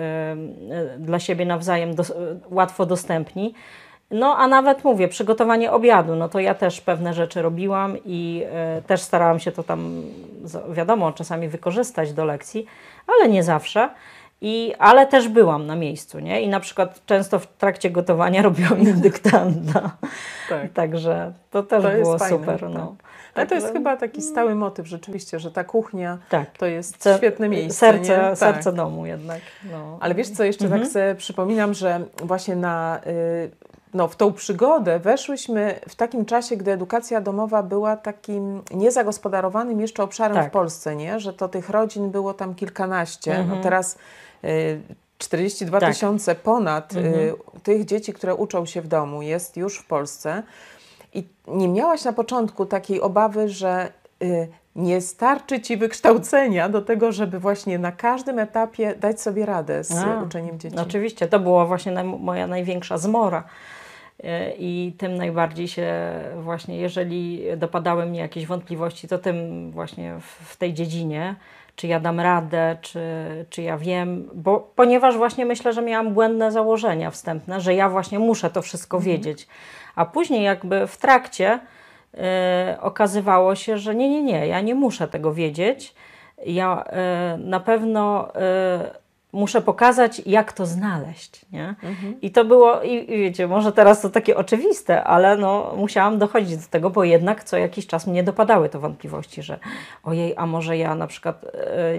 e, 0.75 0.97
dla 0.97 1.19
siebie 1.19 1.45
nawzajem 1.45 1.95
do, 1.95 2.03
łatwo 2.49 2.85
dostępni. 2.85 3.53
No 4.11 4.35
a 4.37 4.47
nawet 4.47 4.83
mówię, 4.83 5.07
przygotowanie 5.07 5.71
obiadu, 5.71 6.15
no 6.15 6.29
to 6.29 6.39
ja 6.39 6.53
też 6.53 6.81
pewne 6.81 7.13
rzeczy 7.13 7.41
robiłam 7.41 7.97
i 8.05 8.43
też 8.87 9.01
starałam 9.01 9.39
się 9.39 9.51
to 9.51 9.63
tam, 9.63 10.01
wiadomo, 10.69 11.11
czasami 11.11 11.47
wykorzystać 11.47 12.13
do 12.13 12.25
lekcji, 12.25 12.65
ale 13.07 13.29
nie 13.29 13.43
zawsze. 13.43 13.89
I, 14.41 14.73
ale 14.79 15.07
też 15.07 15.27
byłam 15.27 15.67
na 15.67 15.75
miejscu, 15.75 16.19
nie? 16.19 16.41
I 16.41 16.47
na 16.47 16.59
przykład 16.59 17.05
często 17.05 17.39
w 17.39 17.47
trakcie 17.47 17.89
gotowania 17.89 18.41
robiłam 18.49 18.79
im 18.87 19.01
dyktanda. 19.01 19.97
Tak. 20.49 20.71
Także 20.73 21.33
to 21.51 21.63
też 21.63 21.83
to 21.83 21.89
było 21.89 22.19
super. 22.19 22.59
Fajne, 22.59 22.79
no. 22.79 22.95
Tak. 22.97 23.11
Ale 23.35 23.47
to 23.47 23.55
jest 23.55 23.73
chyba 23.73 23.97
taki 23.97 24.21
stały 24.21 24.55
motyw 24.55 24.87
rzeczywiście, 24.87 25.39
że 25.39 25.51
ta 25.51 25.63
kuchnia 25.63 26.17
tak. 26.29 26.57
to 26.57 26.65
jest 26.65 27.09
świetne 27.17 27.49
miejsce. 27.49 27.79
Serce, 27.79 28.35
serce 28.35 28.63
tak. 28.63 28.75
domu 28.75 29.05
jednak. 29.05 29.39
No. 29.71 29.97
Ale 30.01 30.15
wiesz 30.15 30.29
co, 30.29 30.43
jeszcze 30.43 30.63
tak 30.63 30.71
mhm. 30.71 30.83
tak 30.83 30.93
sobie 30.93 31.15
przypominam, 31.15 31.73
że 31.73 32.05
właśnie 32.23 32.55
na... 32.55 32.99
Y, 33.07 33.51
no, 33.93 34.07
w 34.07 34.15
tą 34.15 34.33
przygodę 34.33 34.99
weszłyśmy 34.99 35.79
w 35.89 35.95
takim 35.95 36.25
czasie, 36.25 36.57
gdy 36.57 36.71
edukacja 36.71 37.21
domowa 37.21 37.63
była 37.63 37.97
takim 37.97 38.61
niezagospodarowanym 38.73 39.81
jeszcze 39.81 40.03
obszarem 40.03 40.37
tak. 40.37 40.47
w 40.47 40.51
Polsce, 40.51 40.95
nie? 40.95 41.19
że 41.19 41.33
to 41.33 41.49
tych 41.49 41.69
rodzin 41.69 42.11
było 42.11 42.33
tam 42.33 42.55
kilkanaście. 42.55 43.33
No, 43.33 43.39
mhm. 43.39 43.61
teraz 43.61 43.95
y, 43.95 43.99
42 45.17 45.79
tak. 45.79 45.93
tysiące 45.93 46.35
ponad 46.35 46.93
y, 46.93 46.99
mhm. 46.99 47.35
tych 47.63 47.85
dzieci, 47.85 48.13
które 48.13 48.35
uczą 48.35 48.65
się 48.65 48.81
w 48.81 48.87
domu, 48.87 49.21
jest 49.21 49.57
już 49.57 49.77
w 49.77 49.87
Polsce. 49.87 50.43
I 51.13 51.27
nie 51.47 51.67
miałaś 51.67 52.03
na 52.03 52.13
początku 52.13 52.65
takiej 52.65 53.01
obawy, 53.01 53.49
że 53.49 53.91
y, 54.23 54.47
nie 54.75 55.01
starczy 55.01 55.61
ci 55.61 55.77
wykształcenia 55.77 56.69
do 56.69 56.81
tego, 56.81 57.11
żeby 57.11 57.39
właśnie 57.39 57.79
na 57.79 57.91
każdym 57.91 58.39
etapie 58.39 58.95
dać 58.95 59.21
sobie 59.21 59.45
radę 59.45 59.83
z 59.83 59.91
A, 59.91 60.23
uczeniem 60.23 60.59
dzieci? 60.59 60.77
Oczywiście, 60.77 61.27
to 61.27 61.39
była 61.39 61.65
właśnie 61.65 61.91
naj, 61.91 62.03
moja 62.03 62.47
największa 62.47 62.97
zmora. 62.97 63.43
Y, 64.19 64.27
I 64.57 64.93
tym 64.97 65.15
najbardziej 65.15 65.67
się 65.67 65.93
właśnie, 66.41 66.77
jeżeli 66.77 67.43
dopadały 67.57 68.05
mnie 68.05 68.19
jakieś 68.19 68.45
wątpliwości, 68.45 69.07
to 69.07 69.17
tym 69.17 69.71
właśnie 69.71 70.15
w, 70.19 70.49
w 70.49 70.57
tej 70.57 70.73
dziedzinie, 70.73 71.35
czy 71.81 71.87
ja 71.87 71.99
dam 71.99 72.19
radę, 72.19 72.77
czy, 72.81 73.01
czy 73.49 73.61
ja 73.61 73.77
wiem, 73.77 74.29
bo 74.33 74.71
ponieważ 74.75 75.17
właśnie 75.17 75.45
myślę, 75.45 75.73
że 75.73 75.81
miałam 75.81 76.13
błędne 76.13 76.51
założenia 76.51 77.11
wstępne, 77.11 77.61
że 77.61 77.75
ja 77.75 77.89
właśnie 77.89 78.19
muszę 78.19 78.49
to 78.49 78.61
wszystko 78.61 78.97
mhm. 78.97 79.15
wiedzieć 79.15 79.47
a 79.95 80.05
później 80.05 80.43
jakby 80.43 80.87
w 80.87 80.97
trakcie 80.97 81.59
y, 82.13 82.19
okazywało 82.81 83.55
się, 83.55 83.77
że 83.77 83.95
nie, 83.95 84.09
nie, 84.09 84.23
nie, 84.23 84.47
ja 84.47 84.61
nie 84.61 84.75
muszę 84.75 85.07
tego 85.07 85.33
wiedzieć. 85.33 85.95
Ja 86.45 86.83
y, 87.35 87.37
na 87.37 87.59
pewno 87.59 88.29
y, 88.29 88.31
muszę 89.33 89.61
pokazać, 89.61 90.21
jak 90.25 90.53
to 90.53 90.65
znaleźć. 90.65 91.45
Nie? 91.51 91.75
Mhm. 91.83 92.21
I 92.21 92.31
to 92.31 92.45
było, 92.45 92.81
i, 92.81 93.13
i, 93.13 93.17
wiecie, 93.17 93.47
może 93.47 93.71
teraz 93.71 94.01
to 94.01 94.09
takie 94.09 94.37
oczywiste, 94.37 95.03
ale 95.03 95.37
no, 95.37 95.73
musiałam 95.77 96.17
dochodzić 96.17 96.57
do 96.57 96.67
tego, 96.69 96.89
bo 96.89 97.03
jednak 97.03 97.43
co 97.43 97.57
jakiś 97.57 97.87
czas 97.87 98.07
mnie 98.07 98.23
dopadały 98.23 98.69
te 98.69 98.79
wątpliwości, 98.79 99.43
że 99.43 99.59
ojej, 100.03 100.33
a 100.37 100.45
może 100.45 100.77
ja 100.77 100.95
na 100.95 101.07
przykład 101.07 101.45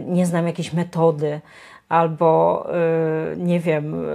nie 0.06 0.26
znam 0.26 0.46
jakiejś 0.46 0.72
metody, 0.72 1.40
albo 1.88 2.66
nie 3.36 3.60
wiem 3.60 4.06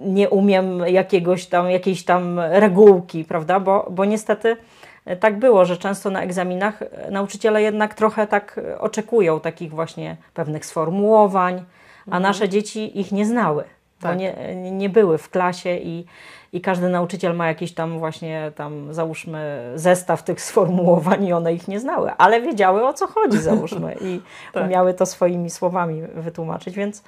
nie 0.00 0.30
umiem 0.30 0.78
jakiegoś 0.86 1.46
tam, 1.46 1.70
jakiejś 1.70 2.04
tam 2.04 2.40
regułki, 2.40 3.24
prawda? 3.24 3.60
Bo, 3.60 3.86
bo 3.90 4.04
niestety 4.04 4.56
tak 5.20 5.38
było, 5.38 5.64
że 5.64 5.76
często 5.76 6.10
na 6.10 6.22
egzaminach 6.22 6.82
nauczyciele 7.10 7.62
jednak 7.62 7.94
trochę 7.94 8.26
tak 8.26 8.60
oczekują 8.78 9.40
takich 9.40 9.70
właśnie 9.70 10.16
pewnych 10.34 10.66
sformułowań, 10.66 11.64
a 12.10 12.16
mhm. 12.16 12.22
nasze 12.22 12.48
dzieci 12.48 13.00
ich 13.00 13.12
nie 13.12 13.26
znały, 13.26 13.64
tak. 14.00 14.18
nie, 14.18 14.34
nie 14.54 14.88
były 14.88 15.18
w 15.18 15.30
klasie 15.30 15.76
i, 15.76 16.04
i 16.52 16.60
każdy 16.60 16.88
nauczyciel 16.88 17.36
ma 17.36 17.46
jakiś 17.46 17.72
tam 17.72 17.98
właśnie 17.98 18.52
tam 18.56 18.94
załóżmy 18.94 19.72
zestaw 19.74 20.24
tych 20.24 20.40
sformułowań 20.50 21.26
i 21.26 21.32
one 21.32 21.54
ich 21.54 21.68
nie 21.68 21.80
znały, 21.80 22.12
ale 22.18 22.40
wiedziały 22.40 22.86
o 22.86 22.92
co 22.92 23.06
chodzi 23.06 23.38
załóżmy 23.38 23.96
i 24.00 24.20
tak. 24.52 24.66
umiały 24.66 24.94
to 24.94 25.06
swoimi 25.06 25.50
słowami 25.50 26.02
wytłumaczyć, 26.02 26.74
więc 26.74 27.02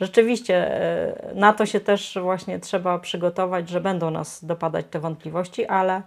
rzeczywiście 0.00 0.80
e, 0.80 1.34
na 1.34 1.52
to 1.52 1.66
się 1.66 1.80
też 1.80 2.18
właśnie 2.22 2.58
trzeba 2.58 2.98
przygotować, 2.98 3.68
że 3.68 3.80
będą 3.80 4.10
nas 4.10 4.44
dopadać 4.44 4.86
te 4.90 5.00
wątpliwości, 5.00 5.66
ale 5.66 6.02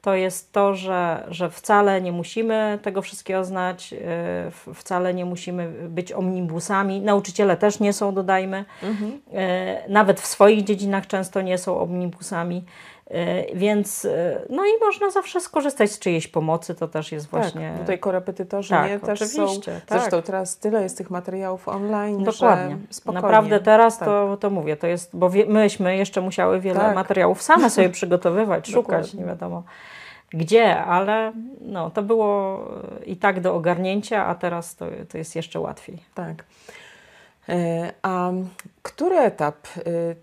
to 0.00 0.14
jest 0.14 0.52
to, 0.52 0.74
że, 0.74 1.26
że 1.30 1.50
wcale 1.50 2.00
nie 2.00 2.12
musimy 2.12 2.78
tego 2.82 3.02
wszystkiego 3.02 3.44
znać, 3.44 3.92
e, 3.92 4.50
wcale 4.74 5.14
nie 5.14 5.24
musimy 5.24 5.68
być 5.88 6.12
omnibusami. 6.12 7.00
Nauczyciele 7.00 7.56
też 7.56 7.80
nie 7.80 7.92
są, 7.92 8.14
dodajmy. 8.14 8.64
Mhm. 8.82 9.20
E, 9.32 9.88
nawet 9.88 10.20
w 10.20 10.26
swoich 10.26 10.64
dziedzinach 10.64 11.06
często 11.06 11.42
nie 11.42 11.58
są 11.58 11.80
omnibusami. 11.80 12.64
E, 13.10 13.54
więc 13.56 14.04
e, 14.04 14.40
no 14.50 14.64
i 14.64 14.70
można 14.80 15.10
zawsze 15.10 15.40
skorzystać 15.40 15.92
z 15.92 15.98
czyjejś 15.98 16.28
pomocy, 16.28 16.74
to 16.74 16.88
też 16.88 17.12
jest 17.12 17.30
tak, 17.30 17.40
właśnie. 17.40 17.70
Tak, 17.70 17.80
tutaj 17.80 17.98
korepetytorzy 17.98 18.70
tak, 18.70 18.90
nie, 18.90 19.00
też 19.00 19.22
oczywiście, 19.22 19.74
są. 19.74 19.80
Tak. 19.86 20.00
Zresztą 20.00 20.22
teraz 20.22 20.58
tyle 20.58 20.82
jest 20.82 20.98
tych 20.98 21.10
materiałów 21.10 21.68
online. 21.68 22.24
Dokładnie. 22.24 22.76
Naprawdę 23.06 23.60
teraz 23.60 23.98
tak. 23.98 24.08
to, 24.08 24.36
to 24.40 24.50
mówię, 24.50 24.76
to 24.76 24.86
jest, 24.86 25.16
bo 25.16 25.30
wie, 25.30 25.46
myśmy 25.46 25.96
jeszcze 25.96 26.20
musiały 26.20 26.60
wiele 26.60 26.80
tak. 26.80 26.94
materiałów 26.94 27.42
same 27.42 27.70
sobie 27.70 27.90
przygotowywać, 27.98 28.68
szukać, 28.70 29.14
nie 29.14 29.24
wiadomo 29.24 29.62
gdzie, 30.30 30.84
ale 30.84 31.32
no, 31.60 31.90
to 31.90 32.02
było 32.02 32.60
i 33.06 33.16
tak 33.16 33.40
do 33.40 33.54
ogarnięcia, 33.54 34.26
a 34.26 34.34
teraz 34.34 34.76
to, 34.76 34.86
to 35.08 35.18
jest 35.18 35.36
jeszcze 35.36 35.60
łatwiej. 35.60 35.98
Tak. 36.14 36.44
E, 37.48 37.92
a 38.02 38.30
który 38.82 39.16
etap, 39.18 39.56
e, 39.76 39.80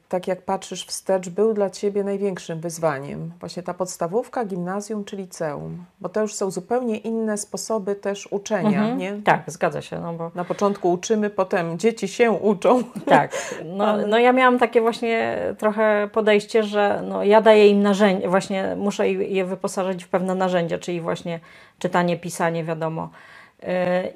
tak 0.10 0.28
jak 0.28 0.42
patrzysz 0.42 0.86
wstecz, 0.86 1.30
był 1.30 1.54
dla 1.54 1.70
Ciebie 1.70 2.04
największym 2.04 2.60
wyzwaniem? 2.60 3.32
Właśnie 3.40 3.64
ta 3.64 3.74
podstawówka, 3.74 4.46
gimnazjum 4.46 5.06
czy 5.06 5.16
liceum? 5.16 5.86
Bo 6.02 6.10
to 6.10 6.22
już 6.22 6.34
są 6.34 6.52
zupełnie 6.52 6.98
inne 6.98 7.38
sposoby 7.38 7.96
też 7.96 8.28
uczenia, 8.32 8.80
mhm. 8.80 8.98
nie? 8.98 9.22
Tak, 9.24 9.44
zgadza 9.48 9.82
się. 9.82 10.00
No 10.00 10.14
bo... 10.14 10.32
Na 10.36 10.46
początku 10.46 10.92
uczymy, 10.92 11.30
potem 11.30 11.80
dzieci 11.80 12.08
się 12.08 12.32
uczą. 12.32 12.84
Tak. 13.06 13.32
No, 13.66 13.98
no 14.08 14.20
ja 14.20 14.34
miałam 14.34 14.60
takie 14.60 14.82
właśnie 14.82 15.38
trochę 15.58 16.10
podejście, 16.12 16.64
że 16.64 17.02
no 17.08 17.24
ja 17.24 17.42
daję 17.42 17.68
im 17.68 17.82
narzędzia, 17.82 18.30
właśnie 18.30 18.76
muszę 18.78 19.10
je 19.10 19.46
wyposażyć 19.46 20.04
w 20.04 20.08
pewne 20.08 20.36
narzędzia, 20.36 20.78
czyli 20.80 21.02
właśnie 21.02 21.40
czytanie, 21.80 22.18
pisanie, 22.18 22.64
wiadomo 22.64 23.10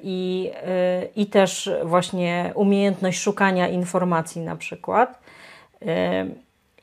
i, 0.02 0.50
i 1.16 1.26
też 1.26 1.70
właśnie 1.84 2.52
umiejętność 2.54 3.20
szukania 3.20 3.68
informacji 3.68 4.40
na 4.40 4.56
przykład. 4.56 5.20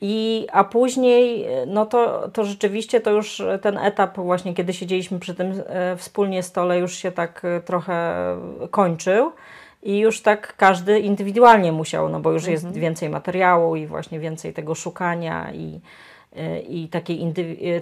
I, 0.00 0.46
a 0.52 0.64
później, 0.64 1.46
no 1.66 1.86
to, 1.86 2.28
to 2.28 2.44
rzeczywiście 2.44 3.00
to 3.00 3.10
już 3.10 3.42
ten 3.62 3.78
etap, 3.78 4.16
właśnie 4.16 4.54
kiedy 4.54 4.72
siedzieliśmy 4.72 5.18
przy 5.18 5.34
tym 5.34 5.62
e, 5.66 5.96
wspólnie 5.96 6.42
stole, 6.42 6.78
już 6.78 6.94
się 6.94 7.12
tak 7.12 7.44
e, 7.44 7.60
trochę 7.60 8.14
kończył. 8.70 9.32
I 9.82 9.98
już 9.98 10.22
tak 10.22 10.56
każdy 10.56 11.00
indywidualnie 11.00 11.72
musiał, 11.72 12.08
no 12.08 12.20
bo 12.20 12.32
już 12.32 12.42
mhm. 12.42 12.52
jest 12.52 12.78
więcej 12.78 13.08
materiału 13.08 13.76
i 13.76 13.86
właśnie 13.86 14.20
więcej 14.20 14.52
tego 14.52 14.74
szukania 14.74 15.52
i, 15.52 15.80
e, 16.36 16.60
i 16.60 16.88
takiej, 16.88 17.34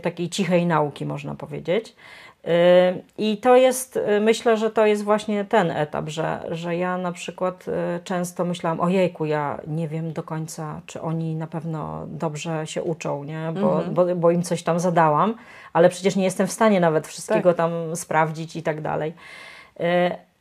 takiej 0.02 0.28
cichej 0.28 0.66
nauki, 0.66 1.06
można 1.06 1.35
powiedzieć. 1.35 1.97
Y, 2.46 3.02
I 3.18 3.36
to 3.36 3.56
jest, 3.56 3.96
y, 3.96 4.20
myślę, 4.20 4.56
że 4.56 4.70
to 4.70 4.86
jest 4.86 5.04
właśnie 5.04 5.44
ten 5.44 5.70
etap, 5.70 6.08
że, 6.08 6.40
że 6.50 6.76
ja 6.76 6.98
na 6.98 7.12
przykład 7.12 7.68
y, 7.68 7.72
często 8.04 8.44
myślałam, 8.44 8.80
ojejku, 8.80 9.24
ja 9.24 9.60
nie 9.66 9.88
wiem 9.88 10.12
do 10.12 10.22
końca, 10.22 10.80
czy 10.86 11.00
oni 11.00 11.34
na 11.34 11.46
pewno 11.46 12.06
dobrze 12.06 12.66
się 12.66 12.82
uczą, 12.82 13.24
nie? 13.24 13.52
Bo, 13.60 13.76
mhm. 13.76 13.94
bo, 13.94 14.16
bo 14.16 14.30
im 14.30 14.42
coś 14.42 14.62
tam 14.62 14.80
zadałam, 14.80 15.34
ale 15.72 15.88
przecież 15.88 16.16
nie 16.16 16.24
jestem 16.24 16.46
w 16.46 16.52
stanie 16.52 16.80
nawet 16.80 17.06
wszystkiego 17.06 17.50
tak. 17.50 17.56
tam 17.56 17.96
sprawdzić 17.96 18.56
i 18.56 18.62
tak 18.62 18.80
dalej. 18.80 19.14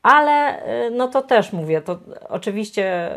Ale 0.05 0.61
no 0.91 1.07
to 1.07 1.21
też 1.21 1.53
mówię, 1.53 1.81
to 1.81 1.99
oczywiście 2.29 3.15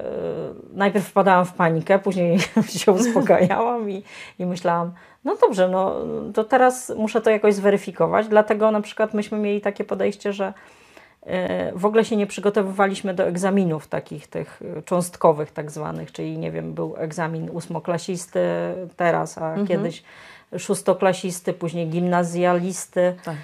najpierw 0.72 1.06
wpadałam 1.06 1.44
w 1.44 1.52
panikę, 1.52 1.98
później 1.98 2.38
się 2.80 2.92
uspokajałam 2.92 3.90
i, 3.90 4.02
i 4.38 4.46
myślałam, 4.46 4.92
no 5.24 5.36
dobrze, 5.36 5.68
no 5.68 5.96
to 6.34 6.44
teraz 6.44 6.92
muszę 6.96 7.20
to 7.20 7.30
jakoś 7.30 7.54
zweryfikować. 7.54 8.28
Dlatego 8.28 8.70
na 8.70 8.80
przykład 8.80 9.14
myśmy 9.14 9.38
mieli 9.38 9.60
takie 9.60 9.84
podejście, 9.84 10.32
że 10.32 10.52
e, 11.22 11.72
w 11.72 11.84
ogóle 11.84 12.04
się 12.04 12.16
nie 12.16 12.26
przygotowywaliśmy 12.26 13.14
do 13.14 13.24
egzaminów 13.24 13.86
takich 13.86 14.26
tych 14.26 14.62
cząstkowych 14.84 15.50
tak 15.50 15.70
zwanych, 15.70 16.12
czyli 16.12 16.38
nie 16.38 16.50
wiem, 16.50 16.74
był 16.74 16.94
egzamin 16.96 17.50
ósmoklasisty 17.50 18.40
teraz, 18.96 19.38
a 19.38 19.48
mhm. 19.48 19.66
kiedyś 19.66 20.02
szóstoklasisty, 20.58 21.52
później 21.52 21.88
gimnazjalisty. 21.88 23.16
Tak. 23.24 23.36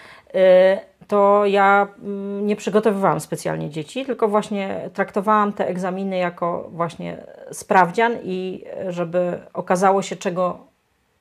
E, 1.05 1.07
to 1.07 1.47
ja 1.47 1.89
mm, 2.03 2.47
nie 2.47 2.57
przygotowywałam 2.57 3.21
specjalnie 3.21 3.71
dzieci, 3.71 4.05
tylko 4.05 4.29
właśnie 4.29 4.91
traktowałam 4.95 5.53
te 5.53 5.69
egzaminy 5.69 6.17
jako 6.17 6.69
właśnie 6.73 7.27
sprawdzian 7.53 8.13
i 8.23 8.65
żeby 8.89 9.39
okazało 9.53 10.03
się, 10.03 10.17
czego 10.17 10.75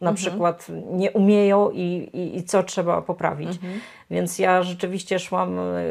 na 0.03 0.09
mhm. 0.09 0.15
przykład 0.15 0.67
nie 0.91 1.11
umieją 1.11 1.69
i, 1.71 2.09
i, 2.13 2.37
i, 2.37 2.43
co 2.43 2.63
trzeba 2.63 3.01
poprawić. 3.01 3.49
Mhm. 3.49 3.79
Więc 4.11 4.39
ja 4.39 4.63
rzeczywiście 4.63 5.19
szłam 5.19 5.59
e, 5.59 5.81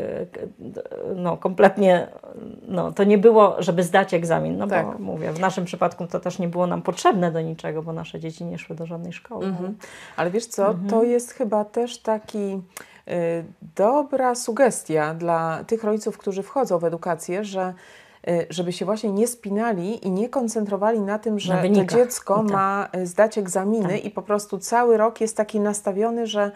no, 1.16 1.37
kompletnie, 1.37 2.08
no, 2.68 2.92
to 2.92 3.04
nie 3.04 3.18
było, 3.18 3.56
żeby 3.58 3.82
zdać 3.82 4.14
egzamin, 4.14 4.58
no 4.58 4.66
tak. 4.66 4.87
bo 4.87 4.99
mówię, 4.99 5.32
w 5.32 5.40
naszym 5.40 5.64
przypadku 5.64 6.06
to 6.06 6.20
też 6.20 6.38
nie 6.38 6.49
było 6.49 6.66
nam 6.66 6.82
potrzebne 6.82 7.32
do 7.32 7.40
niczego, 7.40 7.82
bo 7.82 7.92
nasze 7.92 8.20
dzieci 8.20 8.44
nie 8.44 8.58
szły 8.58 8.76
do 8.76 8.87
żadnej 8.87 9.12
szkoły. 9.12 9.46
Mhm. 9.46 9.76
Ale 10.16 10.30
wiesz 10.30 10.46
co, 10.46 10.64
to 10.64 10.70
mhm. 10.70 11.11
jest 11.11 11.32
chyba 11.32 11.64
też 11.64 11.99
taki 11.99 12.61
dobra 13.76 14.35
sugestia 14.35 15.14
dla 15.14 15.64
tych 15.66 15.85
rodziców, 15.85 16.18
którzy 16.18 16.42
wchodzą 16.42 16.78
w 16.78 16.85
edukację, 16.85 17.44
że 17.44 17.75
Y, 18.28 18.47
żeby 18.50 18.73
się 18.73 18.85
właśnie 18.85 19.12
nie 19.12 19.26
spinali 19.26 20.06
i 20.06 20.11
nie 20.11 20.28
koncentrowali 20.28 21.00
na 21.00 21.18
tym, 21.18 21.38
że 21.38 21.54
na 21.54 21.85
to 21.85 21.97
dziecko 21.97 22.35
tak. 22.35 22.52
ma 22.52 22.88
y, 22.97 23.06
zdać 23.06 23.38
egzaminy 23.38 23.88
tak. 23.88 24.04
i 24.04 24.11
po 24.11 24.23
prostu 24.23 24.59
cały 24.59 24.97
rok 24.97 25.21
jest 25.21 25.37
taki 25.37 25.61
nastawiony, 25.61 26.26
że 26.26 26.50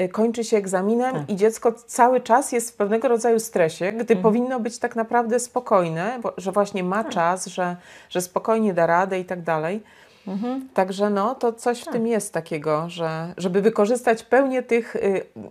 y, 0.00 0.08
kończy 0.08 0.44
się 0.44 0.56
egzaminem 0.56 1.14
tak. 1.14 1.30
i 1.30 1.36
dziecko 1.36 1.72
cały 1.72 2.20
czas 2.20 2.52
jest 2.52 2.70
w 2.70 2.76
pewnego 2.76 3.08
rodzaju 3.08 3.40
stresie, 3.40 3.92
gdy 3.92 4.14
mhm. 4.14 4.22
powinno 4.22 4.60
być 4.60 4.78
tak 4.78 4.96
naprawdę 4.96 5.40
spokojne, 5.40 6.18
bo, 6.22 6.32
że 6.36 6.52
właśnie 6.52 6.84
ma 6.84 7.04
tak. 7.04 7.12
czas, 7.12 7.46
że, 7.46 7.76
że 8.08 8.20
spokojnie 8.20 8.74
da 8.74 8.86
radę 8.86 9.20
i 9.20 9.24
tak 9.24 9.42
dalej. 9.42 9.82
Mhm. 10.26 10.68
Także 10.74 11.10
no, 11.10 11.34
to 11.34 11.52
coś 11.52 11.80
w 11.80 11.84
tak. 11.84 11.94
tym 11.94 12.06
jest 12.06 12.32
takiego, 12.32 12.88
że 12.88 13.34
żeby 13.36 13.62
wykorzystać 13.62 14.22
pełnię 14.22 14.62
tych 14.62 14.96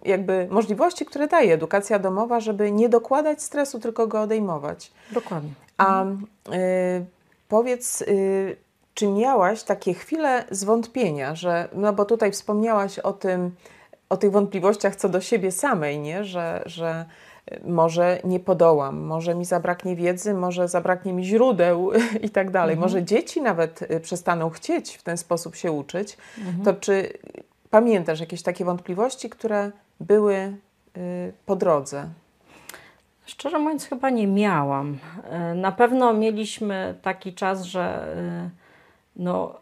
jakby 0.06 0.48
możliwości, 0.52 1.06
które 1.06 1.28
daje 1.28 1.54
edukacja 1.54 2.00
domowa, 2.00 2.40
żeby 2.40 2.72
nie 2.72 2.90
dokładać 2.90 3.42
stresu, 3.42 3.80
tylko 3.80 4.08
go 4.08 4.22
odejmować. 4.22 4.92
Dokładnie. 5.12 5.52
A 5.78 6.06
y, 6.06 7.06
powiedz, 7.48 8.02
y, 8.02 8.58
czy 8.94 9.08
miałaś 9.08 9.64
takie 9.64 9.94
chwile 9.94 10.46
zwątpienia, 10.52 11.36
że, 11.36 11.70
no 11.74 11.94
bo 11.94 12.06
tutaj 12.06 12.32
wspomniałaś 12.32 13.00
o 13.00 13.14
tym, 13.14 13.52
o 14.10 14.18
tych 14.18 14.32
wątpliwościach 14.32 14.96
co 14.96 15.10
do 15.10 15.22
siebie 15.22 15.52
samej, 15.52 16.00
nie? 16.00 16.24
Że, 16.24 16.64
że 16.66 17.06
może 17.66 18.20
nie 18.24 18.40
podołam, 18.40 19.00
może 19.00 19.36
mi 19.36 19.46
zabraknie 19.46 19.96
wiedzy, 19.96 20.34
może 20.34 20.68
zabraknie 20.68 21.14
mi 21.14 21.26
źródeł 21.26 21.92
i 22.26 22.30
tak 22.30 22.52
dalej. 22.52 22.74
Mhm. 22.74 22.80
Może 22.92 23.04
dzieci 23.04 23.42
nawet 23.42 23.82
y, 23.82 24.00
przestaną 24.00 24.50
chcieć 24.50 24.98
w 24.98 25.04
ten 25.04 25.18
sposób 25.18 25.56
się 25.56 25.72
uczyć. 25.72 26.18
Mhm. 26.38 26.64
To 26.64 26.74
czy 26.74 27.14
pamiętasz 27.70 28.20
jakieś 28.20 28.42
takie 28.42 28.66
wątpliwości, 28.66 29.30
które 29.30 29.72
były 30.00 30.36
y, 30.98 31.34
po 31.46 31.56
drodze? 31.56 32.10
Szczerze 33.26 33.60
mówiąc, 33.60 33.86
chyba 33.86 34.10
nie 34.10 34.28
miałam. 34.28 34.98
E, 35.24 35.54
na 35.56 35.72
pewno 35.72 36.14
mieliśmy 36.14 36.96
taki 37.02 37.34
czas, 37.34 37.64
że 37.64 38.16
no, 39.16 39.56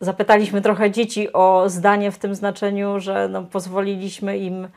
zapytaliśmy 0.00 0.62
trochę 0.62 0.90
dzieci 0.90 1.32
o 1.32 1.64
zdanie 1.66 2.10
w 2.10 2.18
tym 2.18 2.34
znaczeniu, 2.34 3.00
że 3.00 3.28
no, 3.28 3.42
pozwoliliśmy 3.42 4.38
im 4.38 4.68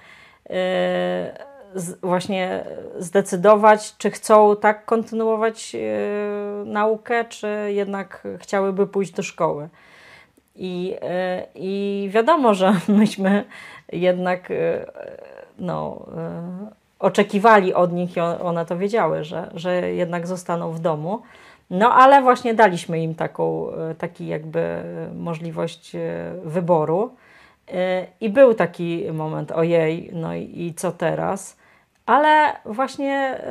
właśnie 2.04 2.66
zdecydować, 3.00 3.98
czy 3.98 4.12
chcą 4.12 4.56
tak 4.56 4.86
kontynuować 4.86 5.76
naukę, 6.66 7.26
czy 7.26 7.48
jednak 7.68 8.28
chciałyby 8.40 8.88
pójść 8.88 9.12
do 9.12 9.24
szkoły. 9.24 9.70
I, 10.56 10.96
i 11.56 12.10
wiadomo, 12.14 12.54
że 12.54 12.74
myśmy 12.88 13.46
jednak 13.92 14.50
no, 15.60 16.06
oczekiwali 17.00 17.74
od 17.74 17.94
nich 17.94 18.18
i 18.18 18.20
one 18.20 18.66
to 18.66 18.78
wiedziały, 18.78 19.24
że, 19.24 19.52
że 19.54 19.94
jednak 19.94 20.28
zostaną 20.28 20.72
w 20.72 20.80
domu. 20.80 21.22
No 21.70 21.94
ale 21.94 22.22
właśnie 22.22 22.54
daliśmy 22.54 23.00
im 23.04 23.16
taką, 23.16 23.72
e, 23.72 23.96
taki 23.96 24.28
jakby 24.28 24.84
możliwość 25.16 25.96
e, 25.96 26.00
wyboru. 26.44 27.16
E, 27.74 28.08
I 28.22 28.30
był 28.30 28.54
taki 28.54 29.12
moment, 29.14 29.52
ojej, 29.52 30.10
no 30.14 30.36
i, 30.36 30.74
co 30.78 30.92
teraz? 30.92 31.58
Ale 32.06 32.56
właśnie 32.66 33.42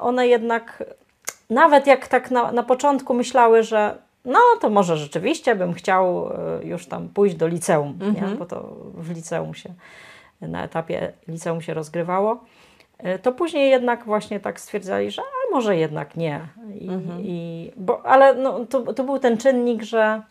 one 0.00 0.28
jednak, 0.28 0.84
nawet 1.50 1.86
jak 1.86 2.08
tak 2.08 2.30
na, 2.30 2.52
na 2.52 2.62
początku 2.62 3.14
myślały, 3.14 3.62
że 3.62 3.98
no 4.24 4.38
to 4.60 4.70
może 4.70 4.96
rzeczywiście 4.96 5.54
bym 5.54 5.72
chciał 5.72 6.30
już 6.62 6.86
tam 6.86 7.08
pójść 7.08 7.36
do 7.36 7.46
liceum, 7.46 7.98
nie? 8.00 8.06
Mhm. 8.06 8.36
bo 8.36 8.46
to 8.46 8.76
w 8.94 9.10
liceum 9.10 9.54
się 9.54 9.74
na 10.48 10.64
etapie 10.64 11.12
liceum 11.28 11.62
się 11.62 11.74
rozgrywało, 11.74 12.44
e, 12.98 13.18
to 13.18 13.32
później 13.32 13.70
jednak 13.70 14.04
właśnie 14.04 14.40
tak 14.40 14.60
stwierdzali, 14.60 15.10
że 15.10 15.22
a 15.22 15.54
może 15.54 15.76
jednak 15.76 16.16
nie. 16.16 16.40
I, 16.80 16.88
mhm. 16.88 17.20
i, 17.20 17.72
bo, 17.76 18.06
ale 18.06 18.34
no, 18.34 18.66
to, 18.66 18.92
to 18.92 19.04
był 19.04 19.18
ten 19.18 19.38
czynnik, 19.38 19.82
że 19.82 20.22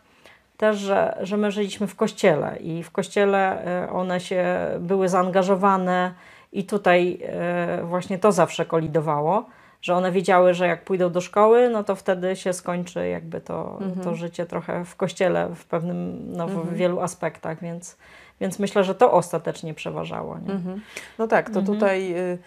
też, 0.59 0.77
że, 0.77 1.17
że 1.21 1.37
my 1.37 1.51
żyliśmy 1.51 1.87
w 1.87 1.95
kościele 1.95 2.57
i 2.59 2.83
w 2.83 2.91
kościele 2.91 3.65
e, 3.83 3.89
one 3.89 4.19
się 4.19 4.45
były 4.79 5.09
zaangażowane 5.09 6.13
i 6.51 6.63
tutaj 6.63 7.19
e, 7.23 7.83
właśnie 7.83 8.19
to 8.19 8.31
zawsze 8.31 8.65
kolidowało, 8.65 9.45
że 9.81 9.95
one 9.95 10.11
wiedziały, 10.11 10.53
że 10.53 10.67
jak 10.67 10.83
pójdą 10.83 11.11
do 11.11 11.21
szkoły, 11.21 11.69
no 11.69 11.83
to 11.83 11.95
wtedy 11.95 12.35
się 12.35 12.53
skończy 12.53 13.07
jakby 13.07 13.41
to, 13.41 13.77
mhm. 13.81 14.03
to 14.03 14.15
życie 14.15 14.45
trochę 14.45 14.85
w 14.85 14.95
kościele 14.95 15.49
w 15.55 15.65
pewnym, 15.65 16.31
no 16.31 16.47
w 16.47 16.51
mhm. 16.51 16.75
wielu 16.75 16.99
aspektach, 16.99 17.61
więc 17.61 17.97
więc 18.41 18.59
myślę, 18.59 18.83
że 18.83 18.95
to 18.95 19.11
ostatecznie 19.11 19.73
przeważało. 19.73 20.35
Mhm. 20.35 20.81
No 21.19 21.27
tak, 21.27 21.49
to 21.49 21.59
mhm. 21.59 21.65
tutaj 21.77 22.15
y, 22.17 22.37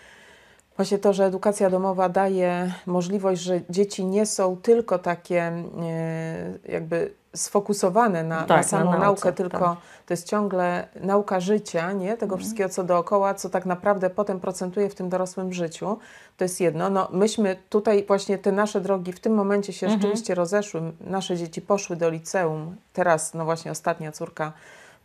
Właśnie 0.77 0.99
to, 0.99 1.13
że 1.13 1.25
edukacja 1.25 1.71
domowa 1.71 2.09
daje 2.09 2.73
możliwość, 2.87 3.43
że 3.43 3.61
dzieci 3.71 4.05
nie 4.05 4.27
są 4.27 4.57
tylko 4.57 4.99
takie 4.99 5.43
e, 5.43 6.59
jakby 6.69 7.15
sfokusowane 7.37 8.25
na, 8.25 8.43
tak, 8.43 8.57
na 8.57 8.63
samą 8.63 8.85
na 8.85 8.91
naukę, 8.91 9.05
naukę, 9.05 9.33
tylko 9.33 9.59
tak. 9.59 9.77
to 10.07 10.15
jest 10.15 10.27
ciągle 10.27 10.89
nauka 11.01 11.41
życia, 11.41 11.93
nie? 11.93 12.11
tego 12.11 12.25
mhm. 12.25 12.41
wszystkiego, 12.41 12.69
co 12.69 12.85
dookoła, 12.85 13.35
co 13.35 13.51
tak 13.51 13.67
naprawdę 13.67 14.11
potem 14.11 14.41
procentuje 14.41 14.89
w 14.89 14.95
tym 14.95 15.09
dorosłym 15.09 15.53
życiu. 15.53 15.99
To 16.37 16.45
jest 16.45 16.61
jedno. 16.61 16.91
No, 16.91 17.09
myśmy 17.13 17.57
tutaj 17.69 18.05
właśnie 18.07 18.39
te 18.39 18.53
nasze 18.53 18.81
drogi 18.81 19.13
w 19.13 19.21
tym 19.21 19.35
momencie 19.35 19.73
się 19.73 19.87
mhm. 19.87 20.01
rzeczywiście 20.01 20.35
rozeszły. 20.35 20.83
Nasze 21.01 21.37
dzieci 21.37 21.63
poszły 21.63 21.97
do 21.97 22.11
liceum. 22.11 22.77
Teraz, 22.93 23.35
no 23.35 23.45
właśnie 23.45 23.71
ostatnia 23.71 24.13
córka 24.13 24.53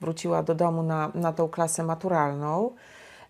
wróciła 0.02 0.44
do 0.44 0.56
domu 0.56 0.84
na, 0.84 1.12
na 1.16 1.34
tą 1.34 1.50
klasę 1.50 1.84
maturalną. 1.84 2.72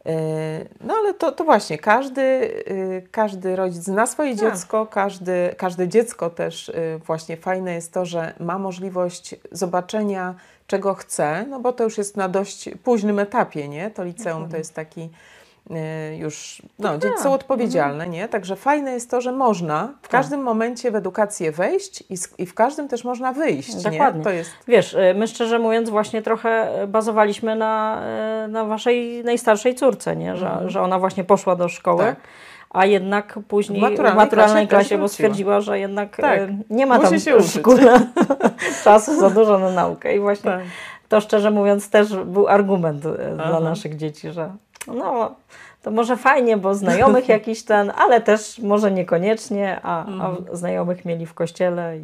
E, 0.07 0.65
no 0.81 0.93
ale 0.93 1.13
to, 1.13 1.31
to 1.31 1.43
właśnie, 1.43 1.77
każdy, 1.77 2.21
y, 2.21 3.07
każdy 3.11 3.55
rodzic 3.55 3.83
zna 3.83 4.07
swoje 4.07 4.35
tak. 4.35 4.39
dziecko, 4.39 4.85
każdy, 4.85 5.55
każde 5.57 5.87
dziecko 5.87 6.29
też 6.29 6.69
y, 6.69 6.99
właśnie 7.05 7.37
fajne 7.37 7.73
jest 7.73 7.93
to, 7.93 8.05
że 8.05 8.33
ma 8.39 8.59
możliwość 8.59 9.35
zobaczenia, 9.51 10.35
czego 10.67 10.93
chce, 10.93 11.45
no 11.49 11.59
bo 11.59 11.73
to 11.73 11.83
już 11.83 11.97
jest 11.97 12.17
na 12.17 12.29
dość 12.29 12.69
późnym 12.83 13.19
etapie, 13.19 13.67
nie? 13.67 13.91
To 13.91 14.03
liceum 14.03 14.49
to 14.49 14.57
jest 14.57 14.73
taki 14.73 15.09
już, 16.17 16.61
no, 16.79 16.91
no 16.91 16.97
dzieci 16.97 17.13
tak. 17.13 17.23
są 17.23 17.33
odpowiedzialne, 17.33 18.03
mhm. 18.03 18.11
nie? 18.11 18.27
Także 18.27 18.55
fajne 18.55 18.91
jest 18.91 19.11
to, 19.11 19.21
że 19.21 19.31
można 19.31 19.93
w 20.01 20.01
tak. 20.01 20.11
każdym 20.11 20.41
momencie 20.41 20.91
w 20.91 20.95
edukację 20.95 21.51
wejść 21.51 22.01
i, 22.01 22.15
i 22.37 22.45
w 22.45 22.53
każdym 22.53 22.87
też 22.87 23.03
można 23.03 23.33
wyjść, 23.33 23.75
Dokładnie. 23.75 24.19
Nie? 24.19 24.23
To 24.23 24.29
jest... 24.29 24.51
Wiesz, 24.67 24.93
y, 24.93 25.13
my 25.15 25.27
szczerze 25.27 25.59
mówiąc 25.59 25.89
właśnie 25.89 26.21
trochę 26.21 26.83
y, 26.83 26.87
bazowaliśmy 26.87 27.55
na, 27.55 28.01
na 28.49 28.65
waszej 28.65 29.23
najstarszej 29.23 29.75
córce, 29.75 30.15
nie? 30.15 30.35
Że, 30.35 30.47
mhm. 30.47 30.69
że 30.69 30.81
ona 30.81 30.99
właśnie 30.99 31.23
poszła 31.23 31.55
do 31.55 31.69
szkoły. 31.69 32.03
Tak 32.03 32.17
a 32.69 32.85
jednak 32.85 33.39
później 33.47 33.79
w 33.79 33.81
maturalnej, 33.81 34.13
w 34.13 34.17
maturalnej 34.17 34.67
klasie, 34.67 34.87
klasie 34.89 35.01
bo 35.01 35.07
stwierdziła, 35.07 35.61
że 35.61 35.79
jednak 35.79 36.15
tak. 36.15 36.39
nie 36.69 36.85
ma 36.85 36.99
tam 36.99 37.13
w 37.41 37.51
szkole 37.51 37.99
czasu 38.83 39.19
za 39.19 39.29
dużo 39.29 39.59
na 39.59 39.71
naukę 39.71 40.15
i 40.15 40.19
właśnie 40.19 40.51
tak. 40.51 40.61
to 41.09 41.21
szczerze 41.21 41.51
mówiąc 41.51 41.89
też 41.89 42.15
był 42.15 42.47
argument 42.47 43.03
Aha. 43.05 43.49
dla 43.49 43.59
naszych 43.59 43.97
dzieci, 43.97 44.31
że 44.31 44.51
no 44.93 45.35
to 45.81 45.91
może 45.91 46.17
fajnie, 46.17 46.57
bo 46.57 46.75
znajomych 46.75 47.29
jakiś 47.37 47.63
ten, 47.63 47.91
ale 47.95 48.21
też 48.21 48.59
może 48.59 48.91
niekoniecznie, 48.91 49.79
a, 49.83 50.05
a 50.05 50.07
mhm. 50.07 50.45
znajomych 50.51 51.05
mieli 51.05 51.25
w 51.25 51.33
kościele 51.33 51.97
i 51.97 52.01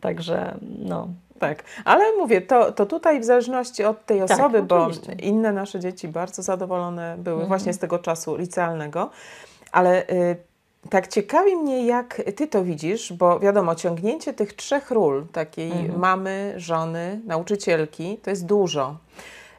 także 0.00 0.56
no. 0.78 1.08
Tak, 1.38 1.64
ale 1.84 2.04
mówię, 2.18 2.40
to, 2.40 2.72
to 2.72 2.86
tutaj 2.86 3.20
w 3.20 3.24
zależności 3.24 3.84
od 3.84 4.06
tej 4.06 4.20
tak, 4.20 4.30
osoby, 4.30 4.58
tak, 4.58 4.66
bo 4.66 4.88
inne 5.22 5.52
nasze 5.52 5.80
dzieci 5.80 6.08
bardzo 6.08 6.42
zadowolone 6.42 7.16
były 7.18 7.34
mhm. 7.34 7.48
właśnie 7.48 7.72
z 7.72 7.78
tego 7.78 7.98
czasu 7.98 8.36
licealnego, 8.36 9.10
ale 9.72 10.08
y, 10.08 10.36
tak 10.90 11.08
ciekawi 11.08 11.56
mnie, 11.56 11.86
jak 11.86 12.22
ty 12.36 12.46
to 12.46 12.64
widzisz, 12.64 13.12
bo 13.12 13.40
wiadomo, 13.40 13.74
ciągnięcie 13.74 14.32
tych 14.32 14.52
trzech 14.52 14.90
ról, 14.90 15.26
takiej 15.32 15.72
mhm. 15.72 16.00
mamy, 16.00 16.54
żony, 16.56 17.20
nauczycielki, 17.24 18.18
to 18.22 18.30
jest 18.30 18.46
dużo. 18.46 18.96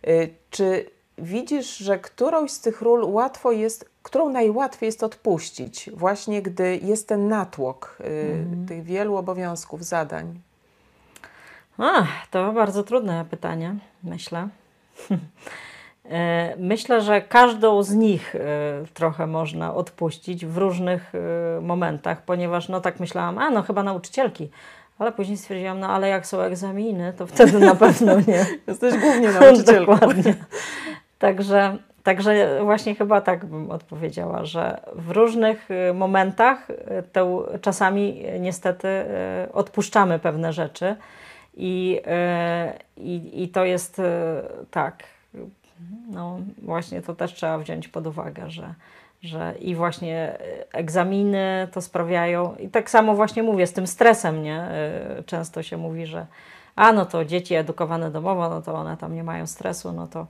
Y, 0.07 0.33
czy 0.49 0.96
widzisz, 1.17 1.77
że 1.77 1.99
którąś 1.99 2.51
z 2.51 2.59
tych 2.59 2.81
ról 2.81 3.03
łatwo 3.03 3.51
jest, 3.51 3.89
którą 4.03 4.29
najłatwiej 4.29 4.87
jest 4.87 5.03
odpuścić, 5.03 5.89
właśnie 5.93 6.41
gdy 6.41 6.79
jest 6.83 7.07
ten 7.07 7.27
natłok 7.27 7.97
y, 7.99 8.03
mhm. 8.03 8.65
tych 8.67 8.83
wielu 8.83 9.15
obowiązków, 9.15 9.83
zadań? 9.83 10.39
A, 11.77 12.03
to 12.31 12.53
bardzo 12.53 12.83
trudne 12.83 13.25
pytanie, 13.29 13.75
myślę. 14.03 14.47
E, 16.09 16.55
myślę, 16.57 17.01
że 17.01 17.21
każdą 17.21 17.83
z 17.83 17.93
nich 17.93 18.35
e, 18.35 18.39
trochę 18.93 19.27
można 19.27 19.73
odpuścić 19.73 20.45
w 20.45 20.57
różnych 20.57 21.13
e, 21.15 21.61
momentach, 21.61 22.21
ponieważ 22.21 22.69
no 22.69 22.81
tak 22.81 22.99
myślałam, 22.99 23.37
a 23.37 23.49
no 23.49 23.61
chyba 23.61 23.83
nauczycielki, 23.83 24.49
ale 24.99 25.11
później 25.11 25.37
stwierdziłam, 25.37 25.79
no 25.79 25.89
ale 25.89 26.09
jak 26.09 26.27
są 26.27 26.39
egzaminy, 26.39 27.13
to 27.17 27.27
wtedy 27.27 27.59
na 27.59 27.75
pewno 27.85 28.15
nie. 28.19 28.45
Jesteś 28.67 28.97
głównie 28.97 29.31
nauczycielką. 29.39 29.93
Dokładnie. 29.93 30.35
Także, 31.19 31.77
także 32.03 32.59
właśnie 32.63 32.95
chyba 32.95 33.21
tak 33.21 33.45
bym 33.45 33.71
odpowiedziała, 33.71 34.45
że 34.45 34.81
w 34.95 35.11
różnych 35.11 35.71
y, 35.71 35.93
momentach 35.93 36.69
y, 36.69 36.75
to 37.13 37.49
czasami 37.61 38.23
niestety 38.39 38.87
y, 38.87 39.53
odpuszczamy 39.53 40.19
pewne 40.19 40.53
rzeczy 40.53 40.95
i, 41.59 42.01
i, 42.97 43.43
i 43.43 43.49
to 43.49 43.65
jest 43.65 44.01
tak, 44.71 45.03
no 46.09 46.39
właśnie 46.61 47.01
to 47.01 47.15
też 47.15 47.33
trzeba 47.33 47.57
wziąć 47.57 47.87
pod 47.87 48.07
uwagę, 48.07 48.49
że, 48.49 48.73
że 49.21 49.53
i 49.59 49.75
właśnie 49.75 50.37
egzaminy 50.73 51.67
to 51.71 51.81
sprawiają, 51.81 52.55
i 52.55 52.69
tak 52.69 52.89
samo 52.89 53.15
właśnie 53.15 53.43
mówię 53.43 53.67
z 53.67 53.73
tym 53.73 53.87
stresem, 53.87 54.43
nie? 54.43 54.67
Często 55.25 55.63
się 55.63 55.77
mówi, 55.77 56.05
że 56.05 56.25
a 56.77 56.93
no 56.93 57.05
to 57.05 57.25
dzieci 57.25 57.55
edukowane 57.55 58.11
domowo, 58.11 58.49
no 58.49 58.61
to 58.61 58.73
one 58.73 58.97
tam 58.97 59.15
nie 59.15 59.23
mają 59.23 59.47
stresu, 59.47 59.91
no 59.91 60.07
to 60.07 60.27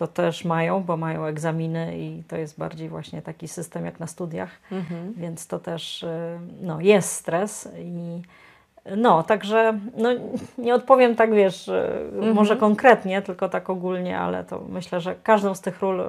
to 0.00 0.06
też 0.06 0.44
mają, 0.44 0.82
bo 0.82 0.96
mają 0.96 1.24
egzaminy 1.24 1.98
i 1.98 2.22
to 2.28 2.36
jest 2.36 2.58
bardziej 2.58 2.88
właśnie 2.88 3.22
taki 3.22 3.48
system 3.48 3.84
jak 3.84 4.00
na 4.00 4.06
studiach, 4.06 4.50
mhm. 4.72 5.14
więc 5.16 5.46
to 5.46 5.58
też 5.58 6.02
y, 6.02 6.38
no, 6.60 6.80
jest 6.80 7.12
stres 7.12 7.68
i 7.78 8.22
no, 8.96 9.22
także 9.22 9.78
no, 9.96 10.08
nie 10.58 10.74
odpowiem 10.74 11.16
tak, 11.16 11.34
wiesz, 11.34 11.68
y, 11.68 11.72
mhm. 12.14 12.34
może 12.34 12.56
konkretnie, 12.56 13.22
tylko 13.22 13.48
tak 13.48 13.70
ogólnie, 13.70 14.18
ale 14.18 14.44
to 14.44 14.64
myślę, 14.68 15.00
że 15.00 15.14
każdą 15.22 15.54
z 15.54 15.60
tych 15.60 15.80
ról 15.80 16.00
y, 16.00 16.04